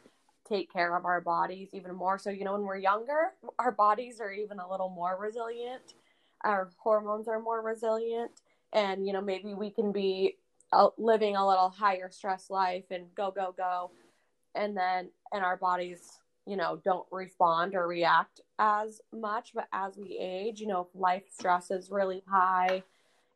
[0.47, 2.17] take care of our bodies even more.
[2.19, 5.95] So you know when we're younger our bodies are even a little more resilient
[6.43, 8.31] our hormones are more resilient
[8.73, 10.37] and you know maybe we can be
[10.71, 13.91] uh, living a little higher stress life and go go go
[14.55, 19.97] and then and our bodies you know don't respond or react as much but as
[19.97, 22.83] we age you know if life stress is really high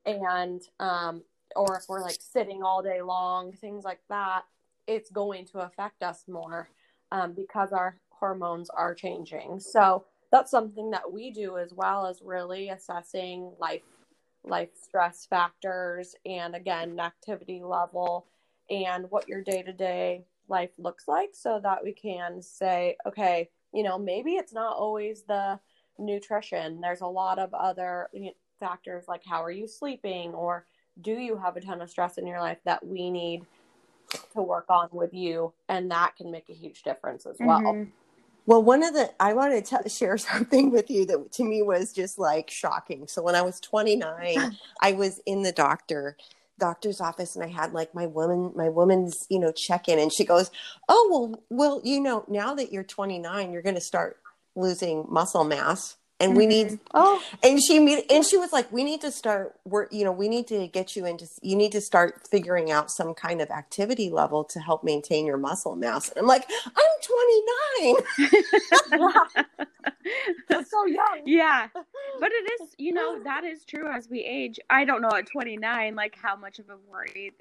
[0.05, 1.23] and um,
[1.55, 4.43] or if we're like sitting all day long, things like that,
[4.87, 6.69] it's going to affect us more
[7.11, 9.59] um, because our hormones are changing.
[9.59, 13.83] So that's something that we do as well as really assessing life
[14.43, 18.25] life stress factors and again activity level
[18.69, 23.97] and what your day-to-day life looks like so that we can say okay you know
[23.97, 25.57] maybe it's not always the
[25.97, 26.81] nutrition.
[26.81, 28.09] There's a lot of other
[28.59, 30.65] factors like how are you sleeping or
[31.01, 33.45] do you have a ton of stress in your life that we need
[34.33, 35.53] to work on with you?
[35.69, 37.61] And that can make a huge difference as well.
[37.61, 37.89] Mm-hmm.
[38.45, 41.93] Well one of the i wanted to share something with you that to me was
[41.93, 43.07] just like shocking.
[43.07, 46.17] So when i was 29 i was in the doctor
[46.59, 50.13] doctor's office and i had like my woman my woman's you know check in and
[50.13, 50.51] she goes
[50.87, 54.17] oh well well you know now that you're 29 you're going to start
[54.55, 56.75] losing muscle mass and we need mm-hmm.
[56.93, 57.77] Oh, and she
[58.09, 60.95] and she was like we need to start work you know we need to get
[60.95, 64.83] you into you need to start figuring out some kind of activity level to help
[64.83, 66.09] maintain your muscle mass.
[66.09, 66.83] And i'm like i'm
[68.91, 69.49] 29
[70.49, 71.21] that's so young.
[71.25, 71.67] yeah.
[72.19, 74.59] But it is you know that is true as we age.
[74.69, 77.33] I don't know at 29 like how much of a worry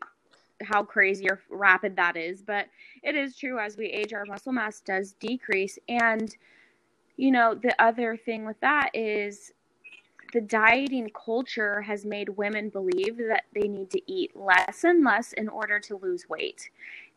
[0.62, 2.68] how crazy or rapid that is but
[3.02, 5.78] it is true as we age our muscle mass does decrease.
[5.88, 6.34] And
[7.16, 9.52] you know the other thing with that is
[10.32, 15.32] the dieting culture has made women believe that they need to eat less and less
[15.34, 16.70] in order to lose weight.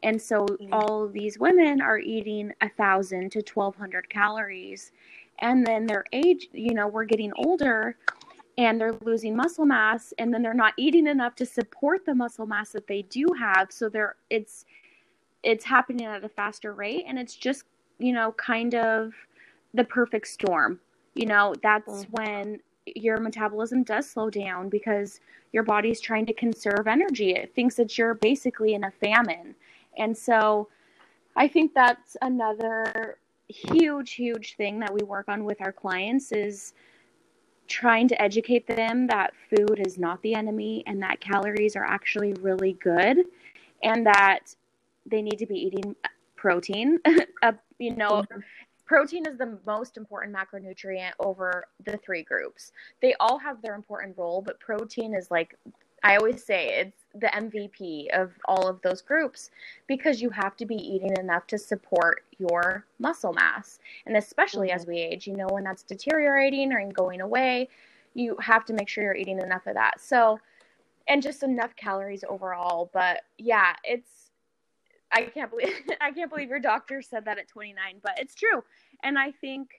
[0.03, 0.69] And so Mm.
[0.73, 4.91] all of these women are eating a thousand to 1200 calories.
[5.39, 7.97] And then their age you know we're getting older
[8.57, 12.45] and they're losing muscle mass and then they're not eating enough to support the muscle
[12.45, 13.71] mass that they do have.
[13.71, 14.65] So they're it's
[15.43, 17.63] it's happening at a faster rate and it's just
[17.99, 19.13] you know kind of
[19.75, 20.79] the perfect storm.
[21.15, 22.11] You know that's Mhm.
[22.11, 25.19] when your metabolism does slow down because
[25.53, 27.31] your body's trying to conserve energy.
[27.31, 29.55] It thinks that you're basically in a famine.
[29.97, 30.69] And so
[31.35, 36.73] i think that's another huge huge thing that we work on with our clients is
[37.67, 42.33] trying to educate them that food is not the enemy and that calories are actually
[42.33, 43.17] really good
[43.83, 44.55] and that
[45.05, 45.95] they need to be eating
[46.35, 46.99] protein
[47.43, 48.23] uh, you know
[48.85, 52.71] protein is the most important macronutrient over the three groups.
[53.01, 55.57] They all have their important role but protein is like
[56.03, 59.49] i always say it's the mvp of all of those groups
[59.87, 63.79] because you have to be eating enough to support your muscle mass.
[64.05, 64.79] And especially mm-hmm.
[64.79, 67.69] as we age you know when that's deteriorating or going away
[68.13, 69.99] you have to make sure you're eating enough of that.
[69.99, 70.39] So
[71.07, 74.14] and just enough calories overall but yeah it's
[75.11, 78.63] i can't believe i can't believe your doctor said that at 29 but it's true
[79.03, 79.69] and i think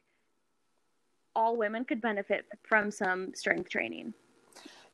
[1.35, 4.15] all women could benefit from some strength training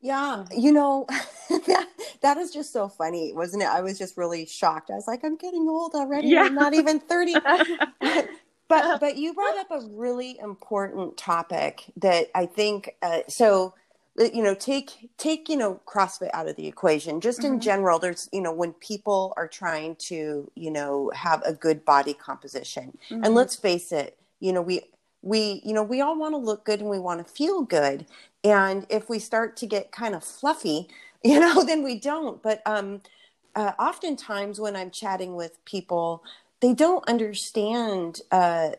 [0.01, 1.07] Yeah, you know,
[1.49, 1.89] that,
[2.23, 3.69] that is just so funny, wasn't it?
[3.69, 4.91] I was just really shocked.
[4.91, 6.29] I was like, I'm getting old already.
[6.29, 6.43] Yeah.
[6.43, 7.35] I'm not even 30.
[8.69, 13.75] but but you brought up a really important topic that I think uh, so
[14.17, 17.21] you know take take you know CrossFit out of the equation.
[17.21, 17.63] Just in Mhm.
[17.63, 22.15] general, there's you know when people are trying to you know have a good body
[22.15, 23.35] composition, and Mhm.
[23.35, 24.83] let's face it, you know we
[25.23, 28.07] we you know we all want to look good and we want to feel good,
[28.45, 30.89] and if we start to get kind of fluffy,
[31.25, 32.43] you know, then we don't.
[32.43, 33.01] But um,
[33.55, 36.23] uh, oftentimes when I'm chatting with people,
[36.61, 38.71] they don't understand uh,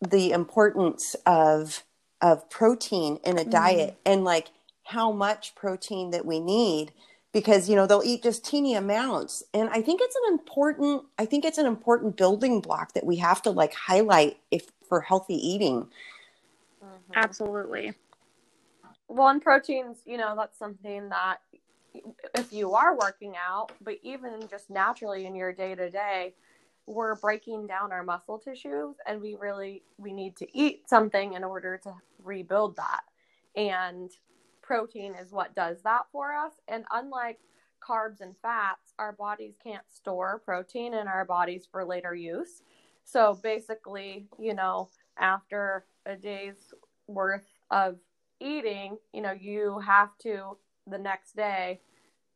[0.00, 1.82] the importance of
[2.20, 3.50] of protein in a Mhm.
[3.50, 4.48] diet and like
[4.88, 6.92] how much protein that we need
[7.32, 9.42] because you know they'll eat just teeny amounts.
[9.52, 13.16] And i think it's an important i think it's an important building block that we
[13.16, 15.86] have to like highlight if for healthy eating.
[16.82, 17.12] Mm-hmm.
[17.14, 17.92] Absolutely.
[19.08, 21.38] Well, and proteins, you know, that's something that
[22.34, 26.34] if you are working out, but even just naturally in your day to day,
[26.86, 31.44] we're breaking down our muscle tissues and we really we need to eat something in
[31.44, 33.02] order to rebuild that.
[33.56, 34.10] And
[34.68, 36.52] protein is what does that for us.
[36.68, 37.38] And unlike
[37.80, 42.62] carbs and fats, our bodies can't store protein in our bodies for later use.
[43.02, 46.74] So basically, you know, after a day's
[47.06, 47.96] worth of
[48.40, 51.80] eating, you know, you have to the next day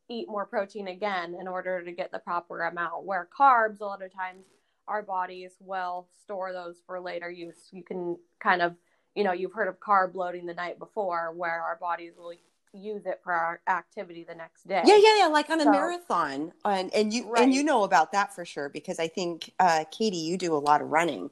[0.09, 3.05] eat more protein again in order to get the proper amount.
[3.05, 4.45] Where carbs, a lot of times,
[4.87, 7.69] our bodies will store those for later use.
[7.71, 8.73] You can kind of,
[9.15, 12.33] you know, you've heard of carb loading the night before, where our bodies will
[12.75, 14.81] use it for our activity the next day.
[14.83, 17.43] yeah yeah yeah like on a So- marathon and and you Right.
[17.43, 20.57] and you know about that for sure because i think uh, katie you do a
[20.57, 21.29] lot of running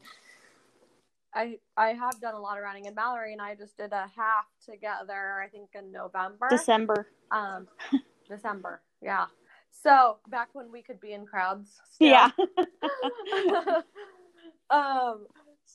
[1.34, 4.06] I I have done a lot of running, and Mallory and I just did a
[4.16, 5.40] half together.
[5.42, 6.48] I think in November.
[6.50, 7.70] december Um,
[8.30, 8.82] December.
[9.02, 9.28] Yeah.
[9.72, 11.80] So back when we could be in crowds.
[11.94, 12.10] Still.
[12.10, 12.30] yeah
[14.70, 15.26] um.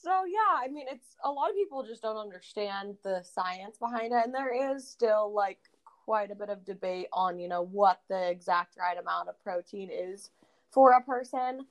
[0.01, 4.13] So yeah, I mean, it's a lot of people just don't understand the science behind
[4.13, 5.59] it, and there is still like
[6.05, 9.89] quite a bit of debate on you know what the exact right amount of protein
[9.91, 10.29] is
[10.71, 11.65] for a person.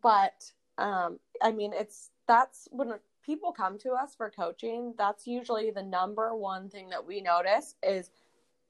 [0.00, 4.94] But um, I mean, it's that's when people come to us for coaching.
[4.96, 8.10] That's usually the number one thing that we notice is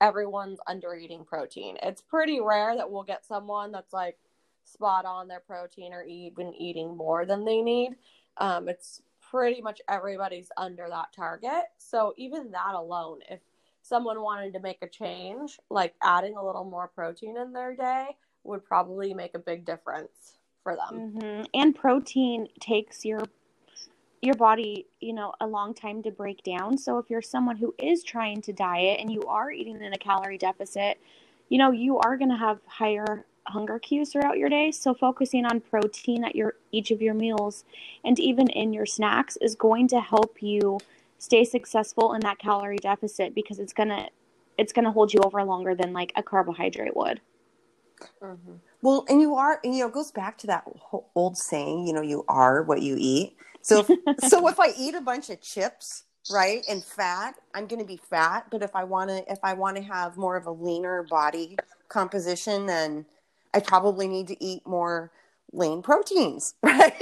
[0.01, 1.77] everyone's under eating protein.
[1.83, 4.17] It's pretty rare that we'll get someone that's like
[4.65, 7.97] spot on their protein or even eating more than they need.
[8.39, 11.65] Um, it's pretty much everybody's under that target.
[11.79, 13.41] So even that alone, if
[13.83, 18.17] someone wanted to make a change, like adding a little more protein in their day
[18.45, 21.13] would probably make a big difference for them.
[21.17, 23.23] hmm And protein takes your
[24.21, 26.79] your body, you know, a long time to break down.
[26.79, 29.99] So if you're someone who is trying to diet and you are eating in a
[29.99, 31.01] calorie deficit,
[31.49, 34.71] you know, you are going to have higher hunger cues throughout your day.
[34.71, 37.65] So focusing on protein at your each of your meals
[38.05, 40.79] and even in your snacks is going to help you
[41.19, 44.09] stay successful in that calorie deficit because it's going to
[44.59, 47.21] it's going to hold you over longer than like a carbohydrate would.
[48.23, 48.55] Mm-hmm.
[48.83, 50.65] Well, and you are, and you know, it goes back to that
[51.15, 53.37] old saying, you know, you are what you eat.
[53.63, 57.81] So, if, so if I eat a bunch of chips, right, and fat, I'm going
[57.81, 58.47] to be fat.
[58.51, 61.57] But if I want to, if I want to have more of a leaner body
[61.89, 63.07] composition, then
[63.55, 65.13] I probably need to eat more
[65.53, 66.95] lean proteins, right?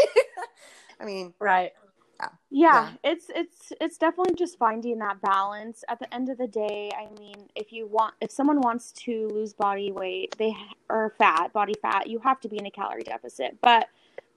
[1.00, 1.72] I mean, right
[2.20, 2.28] yeah.
[2.50, 6.90] yeah it's it's it's definitely just finding that balance at the end of the day
[6.98, 10.54] i mean if you want if someone wants to lose body weight they
[10.88, 13.88] are fat body fat you have to be in a calorie deficit but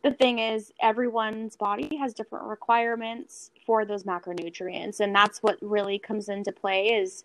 [0.03, 5.97] the thing is everyone's body has different requirements for those macronutrients and that's what really
[5.97, 7.23] comes into play is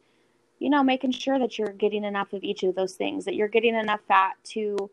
[0.58, 3.48] you know making sure that you're getting enough of each of those things that you're
[3.48, 4.90] getting enough fat to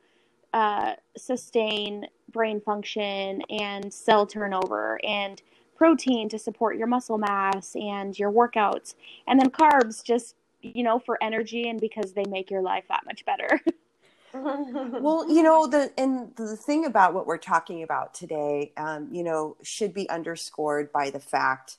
[0.54, 5.42] uh, sustain brain function and cell turnover and
[5.76, 8.96] protein to support your muscle mass and your workouts,
[9.28, 13.04] and then carbs just, you know, for energy and because they make your life that
[13.06, 13.62] much better.
[14.34, 19.24] well, you know, the and the thing about what we're talking about today, um, you
[19.24, 21.78] know, should be underscored by the fact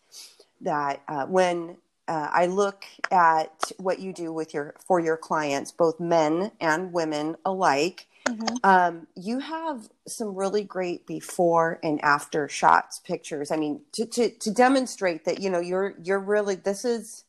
[0.60, 1.76] that uh, when
[2.08, 6.92] uh, I look at what you do with your for your clients, both men and
[6.92, 8.56] women alike, Mm-hmm.
[8.64, 13.50] Um, you have some really great before and after shots pictures.
[13.50, 17.24] I mean, to, to, to demonstrate that, you know, you're, you're really, this is,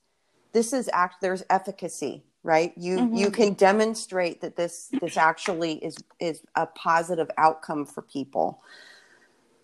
[0.54, 2.74] this is act, there's efficacy, right?
[2.76, 3.16] You, mm-hmm.
[3.16, 8.62] you can demonstrate that this, this actually is, is a positive outcome for people.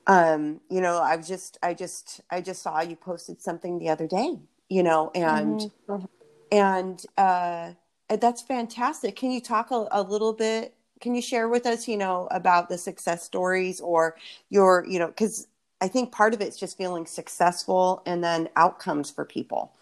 [0.05, 3.89] Um, you know, I was just, I just, I just saw you posted something the
[3.89, 4.37] other day,
[4.69, 6.05] you know, and, mm-hmm.
[6.51, 7.71] and, uh,
[8.19, 9.15] that's fantastic.
[9.15, 12.69] Can you talk a, a little bit can you share with us, you know, about
[12.69, 14.15] the success stories or
[14.49, 15.47] your, you know, because
[15.81, 19.73] I think part of it's just feeling successful and then outcomes for people.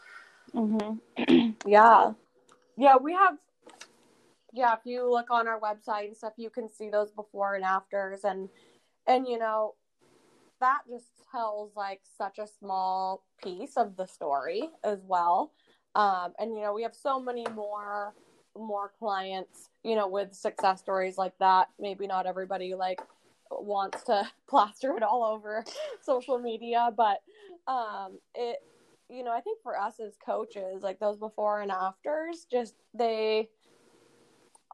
[0.55, 1.51] Mm-hmm.
[1.69, 2.13] yeah.
[2.75, 3.37] Yeah, we have,
[4.51, 7.63] yeah, if you look on our website and stuff, you can see those before and
[7.63, 8.23] afters.
[8.23, 8.49] And,
[9.05, 9.75] and, you know,
[10.61, 15.51] that just tells like such a small piece of the story as well.
[15.95, 18.13] Um, and, you know, we have so many more
[18.57, 21.69] more clients, you know, with success stories like that.
[21.79, 23.01] Maybe not everybody like
[23.49, 25.65] wants to plaster it all over
[26.01, 27.21] social media, but
[27.67, 28.57] um it
[29.09, 33.49] you know, I think for us as coaches, like those before and afters, just they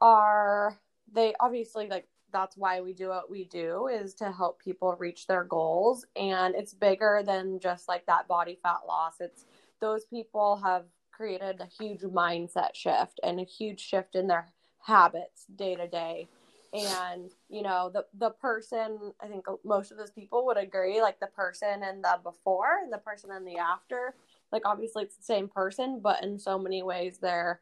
[0.00, 0.78] are
[1.12, 5.26] they obviously like that's why we do what we do is to help people reach
[5.26, 6.04] their goals.
[6.16, 9.14] And it's bigger than just like that body fat loss.
[9.20, 9.46] It's
[9.80, 14.46] those people have created a huge mindset shift and a huge shift in their
[14.80, 16.28] habits day to day.
[16.72, 21.18] And you know the the person i think most of those people would agree like
[21.18, 24.14] the person and the before and the person and the after.
[24.52, 27.60] Like obviously it's the same person but in so many ways they're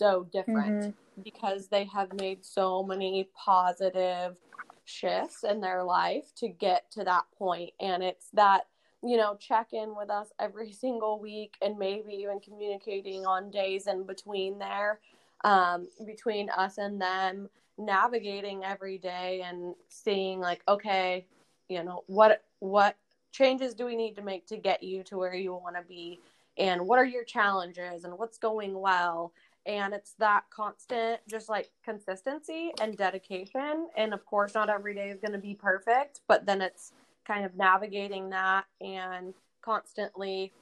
[0.00, 0.80] so different.
[0.80, 0.90] Mm-hmm.
[1.22, 4.38] Because they have made so many positive
[4.84, 7.70] shifts in their life to get to that point.
[7.80, 8.66] And it's that
[9.02, 13.86] you know, check in with us every single week and maybe even communicating on days
[13.86, 15.00] in between there,
[15.44, 17.48] um, between us and them,
[17.78, 21.26] navigating every day and seeing like, okay,
[21.68, 22.96] you know, what what
[23.32, 26.20] changes do we need to make to get you to where you want to be?
[26.58, 28.04] And what are your challenges?
[28.04, 29.32] And what's going well
[29.66, 35.10] and it's that constant just like consistency and dedication and of course not every day
[35.10, 36.92] is going to be perfect but then it's
[37.26, 40.52] kind of navigating that and constantly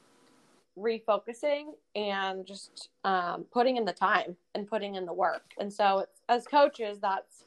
[0.79, 5.53] refocusing and just um, putting in the time and putting in the work.
[5.59, 7.45] And so, as coaches, that's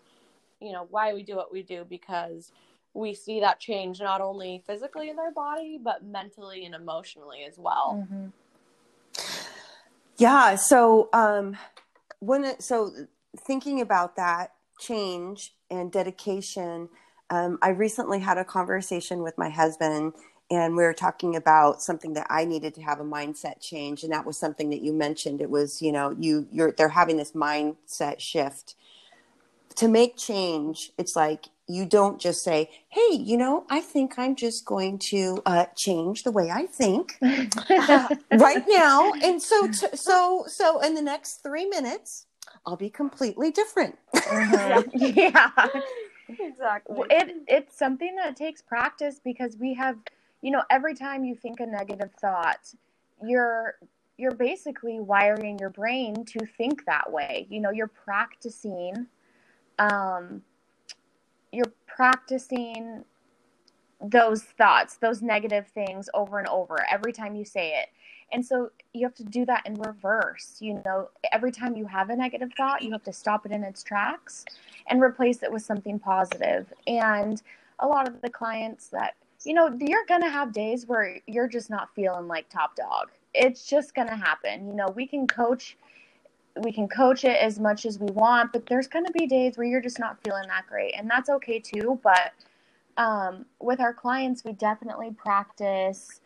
[0.60, 2.52] you know why we do what we do because
[2.94, 7.58] we see that change not only physically in their body but mentally and emotionally as
[7.58, 8.00] well.
[8.04, 8.28] Mm-hmm.
[10.22, 10.56] Yeah.
[10.56, 11.58] So um,
[12.20, 12.92] when it, so
[13.38, 16.90] thinking about that change and dedication
[17.32, 20.14] um, I recently had a conversation with my husband,
[20.52, 24.12] and we were talking about something that I needed to have a mindset change, and
[24.12, 25.40] that was something that you mentioned.
[25.40, 28.76] It was, you know, you you're they're having this mindset shift.
[29.78, 34.36] To make change, it's like you don't just say, "Hey, you know, I think I'm
[34.36, 40.46] just going to uh, change the way I think right now," and so t- so
[40.48, 42.26] so in the next three minutes,
[42.66, 43.98] I'll be completely different.
[44.14, 44.84] Uh-huh.
[44.94, 45.52] yeah
[46.40, 47.08] exactly.
[47.10, 49.98] It it's something that takes practice because we have,
[50.42, 52.74] you know, every time you think a negative thought,
[53.24, 53.76] you're
[54.18, 57.48] you're basically wiring your brain to think that way.
[57.50, 59.08] You know, you're practicing
[59.80, 60.42] um you're
[62.02, 63.06] practicing
[64.04, 67.90] those thoughts, those negative things over and over every time you say it.
[68.34, 70.56] And so you have to do that in reverse.
[70.60, 73.64] You know, every time you have a negative thought, you have to stop it in
[73.64, 74.46] its tracks
[74.88, 76.74] and replace it with something positive.
[76.88, 77.40] And
[77.78, 81.48] a lot of the clients that, you know, you're going to have days where you're
[81.48, 83.12] just not feeling like top dog.
[83.36, 84.66] It's just going to happen.
[84.66, 85.78] You know, we can coach
[86.58, 89.58] we can coach it as much as we want, but there's going to be days
[89.58, 92.34] where you're just not feeling that great, and that's okay too, but
[92.98, 96.20] um, with our clients, we definitely practice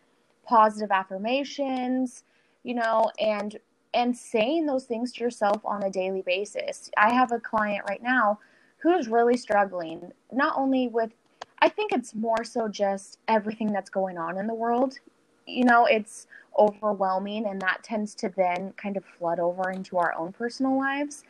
[0.44, 2.24] positive affirmations,
[2.62, 3.58] you know, and
[3.94, 6.90] and saying those things to yourself on a daily basis.
[6.98, 8.40] I have a client right now
[8.78, 11.12] who's really struggling, not only with
[11.60, 14.98] I think it's more so just everything that's going on in the world.
[15.46, 16.26] You know, it's
[16.58, 21.24] overwhelming and that tends to then kind of flood over into our own personal lives.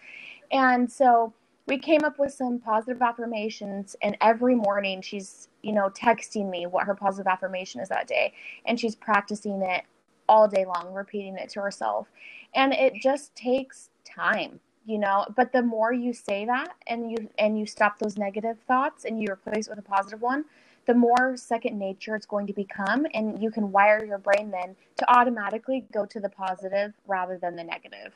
[0.52, 1.32] And so
[1.66, 6.66] we came up with some positive affirmations and every morning she's you know texting me
[6.66, 8.32] what her positive affirmation is that day
[8.66, 9.84] and she's practicing it
[10.28, 12.08] all day long repeating it to herself
[12.54, 17.28] and it just takes time you know but the more you say that and you
[17.38, 20.44] and you stop those negative thoughts and you replace it with a positive one
[20.86, 24.76] the more second nature it's going to become and you can wire your brain then
[24.96, 28.14] to automatically go to the positive rather than the negative.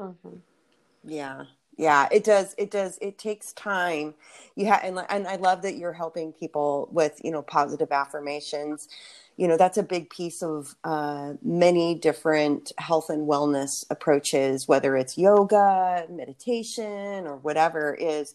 [0.00, 0.36] Mm-hmm.
[1.04, 1.44] yeah.
[1.76, 4.14] Yeah it does it does it takes time.
[4.56, 8.88] You have and, and i love that you're helping people with you know positive affirmations.
[9.36, 14.96] You know that's a big piece of uh, many different health and wellness approaches whether
[14.96, 18.34] it's yoga meditation or whatever is.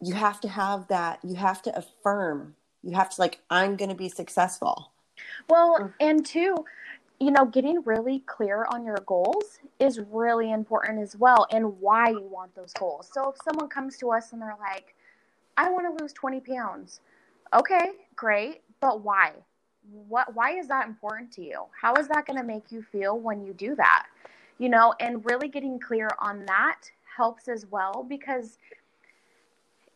[0.00, 3.88] You have to have that you have to affirm you have to like i'm going
[3.88, 4.92] to be successful
[5.48, 5.92] well mm.
[6.00, 6.54] and two
[7.22, 12.10] you know, getting really clear on your goals is really important as well and why
[12.10, 13.08] you want those goals.
[13.12, 14.96] So if someone comes to us and they're like,
[15.56, 17.00] I want to lose 20 pounds.
[17.54, 18.62] Okay, great.
[18.80, 19.34] But why?
[20.08, 21.62] What why is that important to you?
[21.80, 24.06] How is that going to make you feel when you do that?
[24.58, 26.80] You know, and really getting clear on that
[27.16, 28.58] helps as well because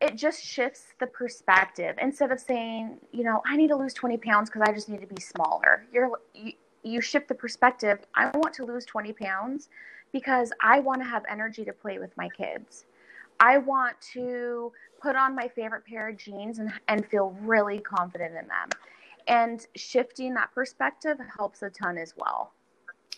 [0.01, 4.19] it just shifts the perspective instead of saying, you know, I need to lose 20
[4.19, 5.87] pounds because I just need to be smaller.
[5.93, 7.99] You're you, you shift the perspective.
[8.15, 9.69] I want to lose 20 pounds
[10.13, 12.85] because I want to have energy to play with my kids.
[13.41, 18.31] I want to put on my favorite pair of jeans and, and feel really confident
[18.31, 18.69] in them.
[19.27, 22.53] And shifting that perspective helps a ton as well.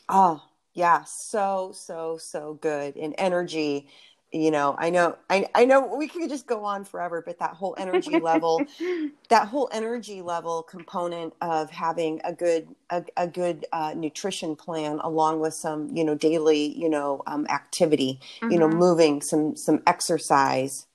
[0.09, 1.05] Oh, yeah.
[1.05, 2.97] So, so, so good.
[2.97, 3.89] And energy
[4.33, 7.55] you know i know I, I know we could just go on forever but that
[7.55, 8.63] whole energy level
[9.31, 14.99] that whole energy level component of having a good a, a good uh, nutrition plan
[15.03, 18.53] along with some you know daily you know um, activity mm-hmm.
[18.53, 18.79] you know mm-hmm.
[18.79, 20.87] moving some some exercise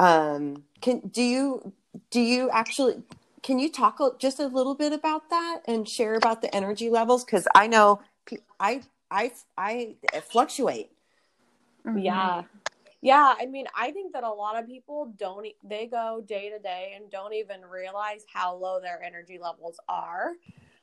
[0.00, 1.72] um can do you
[2.10, 3.00] do you actually
[3.42, 7.24] can you talk just a little bit about that and share about the energy levels
[7.24, 8.00] because i know
[8.58, 9.94] i i i
[10.24, 10.90] fluctuate
[11.86, 11.98] Mm-hmm.
[12.00, 12.42] Yeah.
[13.02, 16.58] Yeah, I mean, I think that a lot of people don't they go day to
[16.58, 20.32] day and don't even realize how low their energy levels are.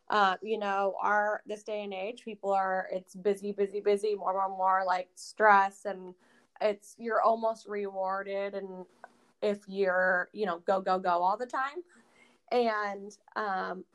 [0.10, 4.34] Uh, you know, our this day and age, people are it's busy, busy, busy, more,
[4.34, 6.14] more, more like stress, and
[6.62, 8.86] it's you're almost rewarded, and
[9.42, 11.84] if you're you know go go go all the time,
[12.52, 13.86] and um,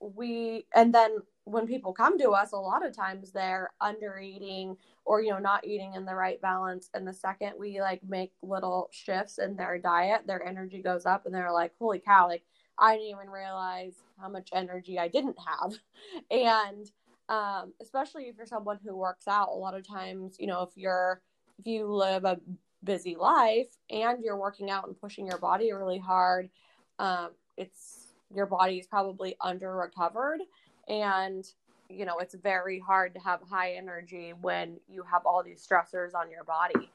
[0.00, 4.76] we and then when people come to us a lot of times they're under eating
[5.04, 6.90] or you know not eating in the right balance.
[6.92, 11.24] And the second we like make little shifts in their diet their energy goes up
[11.24, 12.42] and they're like holy cow like
[12.78, 15.74] i didn't even realize how much energy i didn't have.
[16.30, 16.90] And
[17.28, 20.70] um, especially if you're someone who works out a lot of times you know if
[20.76, 21.22] you're
[21.58, 22.40] if you live a
[22.82, 26.50] busy life and you're working out and pushing your body really hard
[26.98, 30.40] um, it's your body is probably under recovered
[30.88, 31.46] and
[31.88, 36.14] you know it's very hard to have high energy when you have all these stressors
[36.14, 36.90] on your body.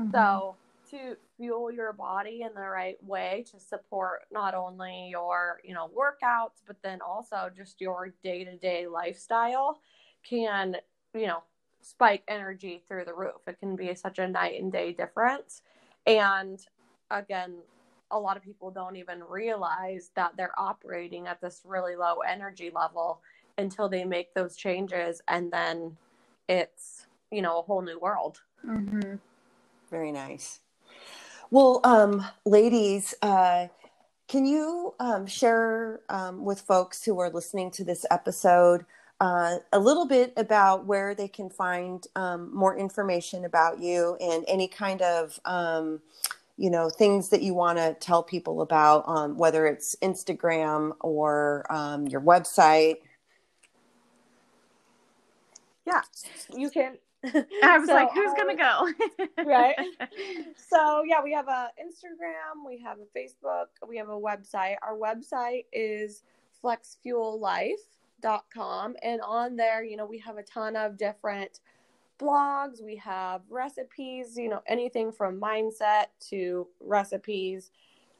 [0.00, 0.10] Mm-hmm.
[0.10, 0.56] so
[0.90, 5.90] to fuel your body in the right way to support not only your you know
[5.96, 9.78] workouts but then also just your day-to-day lifestyle
[10.28, 10.76] can
[11.14, 11.42] you know
[11.80, 13.46] spike energy through the roof.
[13.46, 15.62] It can be such a night and day difference.
[16.06, 16.58] And
[17.10, 17.56] again
[18.10, 22.70] a lot of people don't even realize that they're operating at this really low energy
[22.74, 23.20] level
[23.58, 25.96] until they make those changes and then
[26.48, 28.40] it's you know a whole new world.
[28.66, 29.16] Mm-hmm.
[29.90, 30.60] very nice.
[31.50, 33.68] Well um ladies uh
[34.26, 38.86] can you um, share um, with folks who are listening to this episode
[39.20, 44.44] uh, a little bit about where they can find um, more information about you and
[44.48, 46.00] any kind of um,
[46.56, 51.64] you know things that you want to tell people about um, whether it's instagram or
[51.70, 52.96] um, your website
[55.86, 56.02] yeah
[56.54, 56.98] you can
[57.62, 58.86] i was so like who's gonna um, go?
[59.44, 59.76] right?
[60.56, 64.76] So yeah we have a instagram we have a facebook we have a website.
[64.82, 66.24] Our website is
[66.62, 71.60] flexfuellife.com and on there you know we have a ton of different
[72.18, 77.70] blogs, we have recipes, you know, anything from mindset to recipes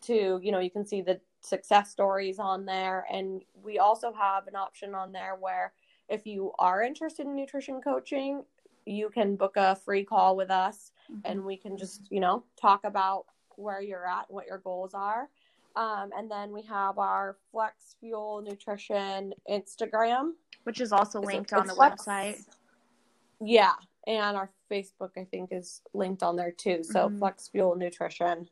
[0.03, 3.07] to, you know, you can see the success stories on there.
[3.11, 5.73] And we also have an option on there where
[6.09, 8.45] if you are interested in nutrition coaching,
[8.87, 11.21] you can book a free call with us mm-hmm.
[11.25, 13.25] and we can just, you know, talk about
[13.57, 15.29] where you're at, what your goals are.
[15.77, 20.33] Um, and then we have our Flex Fuel Nutrition Instagram,
[20.63, 22.45] which is also linked on the Flex, website.
[23.41, 23.73] Yeah,
[24.07, 26.85] and our Facebook I think is linked on there too.
[26.85, 27.19] So mm-hmm.
[27.19, 28.49] Flex Fuel Nutrition,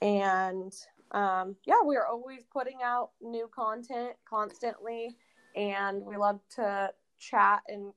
[0.00, 0.72] and
[1.12, 5.16] um, yeah, we are always putting out new content constantly,
[5.56, 7.92] and we love to chat and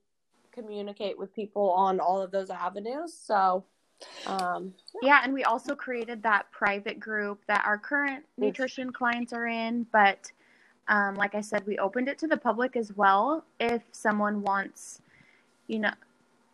[0.52, 3.14] communicate with people on all of those avenues.
[3.14, 3.64] So.
[4.28, 5.10] Um, yeah.
[5.10, 9.86] yeah, and we also created that private group that our current nutrition clients are in,
[9.92, 10.32] but
[10.90, 13.46] um, like I said, we opened it to the public as well.
[13.60, 15.02] If someone wants,
[15.68, 15.92] you know,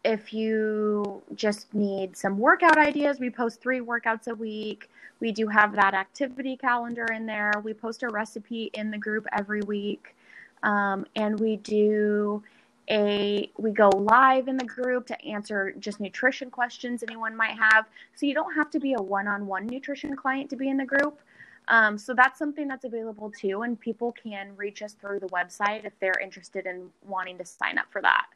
[0.04, 4.90] if you just need some workout ideas, we post three workouts a week.
[5.20, 7.54] We do have that activity calendar in there.
[7.64, 10.16] We post a recipe in the group every week.
[10.64, 12.44] Um, and we do
[12.90, 17.86] a we go live in the group to answer just nutrition questions anyone might have.
[18.16, 21.20] So you don't have to be a one-on-one nutrition client to be in the group.
[21.68, 25.84] Um, so that's something that's available too and people can reach us through the website
[25.84, 28.28] if they're interested in wanting to sign up for that.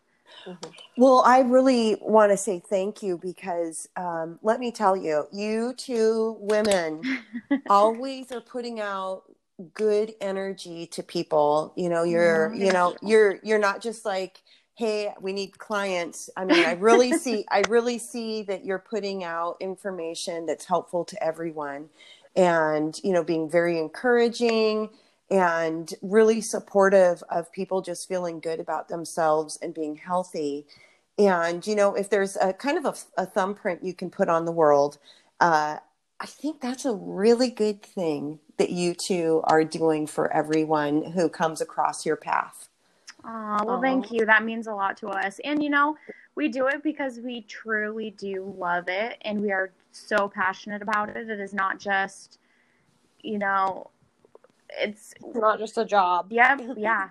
[0.45, 0.69] Mm-hmm.
[0.97, 5.73] Well, I really want to say thank you because um, let me tell you, you
[5.75, 7.01] two women
[7.69, 9.23] always are putting out
[9.73, 11.73] good energy to people.
[11.75, 12.61] You know, you're, mm-hmm.
[12.61, 14.41] you know, you're, you're not just like,
[14.75, 16.29] hey, we need clients.
[16.37, 21.03] I mean, I really see, I really see that you're putting out information that's helpful
[21.05, 21.89] to everyone,
[22.35, 24.89] and you know, being very encouraging
[25.29, 30.65] and really supportive of people just feeling good about themselves and being healthy.
[31.17, 34.45] And, you know, if there's a kind of a, a thumbprint you can put on
[34.45, 34.97] the world,
[35.41, 35.77] uh,
[36.19, 41.29] I think that's a really good thing that you two are doing for everyone who
[41.29, 42.67] comes across your path.
[43.23, 44.25] Oh, well, thank you.
[44.25, 45.39] That means a lot to us.
[45.43, 45.97] And, you know,
[46.35, 51.09] we do it because we truly do love it and we are so passionate about
[51.09, 51.29] it.
[51.29, 52.39] It is not just,
[53.21, 53.89] you know,
[54.69, 56.27] it's not just a job.
[56.31, 57.09] Yeah, yeah,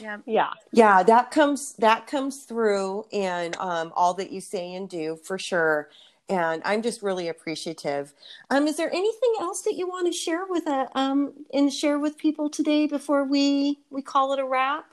[0.00, 1.02] yeah, yeah, yeah.
[1.02, 5.88] That comes that comes through in um, all that you say and do for sure.
[6.28, 8.12] And I'm just really appreciative.
[8.50, 11.72] Um, is there anything else that you want to share with a uh, um and
[11.72, 14.90] share with people today before we we call it a wrap?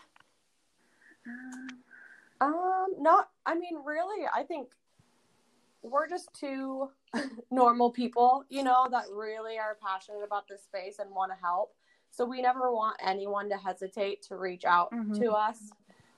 [2.42, 3.30] Um, not.
[3.46, 4.70] I mean, really, I think
[5.82, 6.90] we're just two
[7.52, 11.74] normal people, you know, that really are passionate about this space and want to help.
[12.12, 15.22] So we never want anyone to hesitate to reach out mm-hmm.
[15.22, 15.72] to us.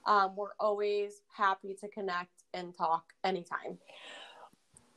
[0.06, 3.78] Um, we're always happy to connect and talk anytime.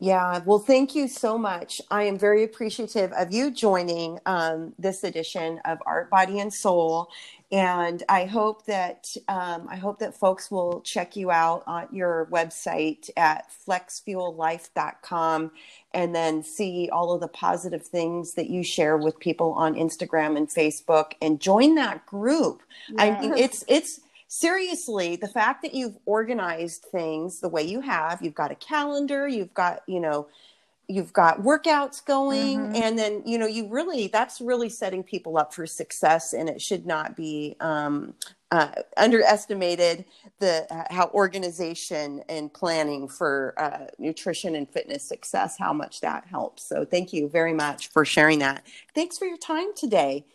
[0.02, 1.80] Yeah, well, thank you so much.
[1.92, 7.12] I am very appreciative of you joining um, this edition of Art, Body, and Soul,
[7.52, 12.28] and I hope that um, I hope that folks will check you out on your
[12.32, 15.52] website at flexfuellife.com
[15.94, 20.36] and then see all of the positive things that you share with people on Instagram
[20.36, 22.64] and Facebook, and join that group.
[22.90, 22.98] Yes.
[22.98, 24.00] I mean, it's it's
[24.32, 29.28] seriously, the fact that you've organized things the way you have, you've got a calendar,
[29.28, 30.30] you've got, you know,
[30.88, 32.76] you've got workouts going mm-hmm.
[32.76, 36.62] and then you know you really that's really setting people up for success and it
[36.62, 38.14] should not be um,
[38.52, 40.04] uh, underestimated
[40.40, 46.26] the uh, how organization and planning for uh, nutrition and fitness success how much that
[46.26, 46.64] helps.
[46.64, 48.66] So thank you very much for sharing that.
[48.94, 50.26] Thanks for your time today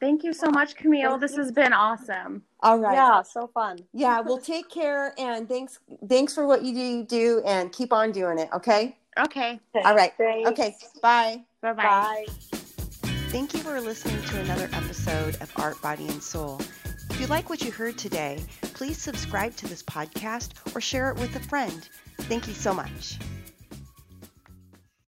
[0.00, 1.18] Thank you so much, Camille.
[1.18, 2.42] This has been awesome.
[2.60, 2.94] All right.
[2.94, 3.78] Yeah, so fun.
[3.92, 5.78] Yeah, well take care and thanks
[6.08, 8.96] thanks for what you do and keep on doing it, okay?
[9.18, 9.58] Okay.
[9.84, 10.12] All right.
[10.18, 10.50] Thanks.
[10.50, 10.76] Okay.
[11.00, 11.42] Bye.
[11.62, 11.82] Bye-bye.
[11.82, 12.26] Bye.
[13.30, 16.60] Thank you for listening to another episode of Art, Body, and Soul.
[17.10, 21.16] If you like what you heard today, please subscribe to this podcast or share it
[21.16, 21.88] with a friend.
[22.22, 23.18] Thank you so much.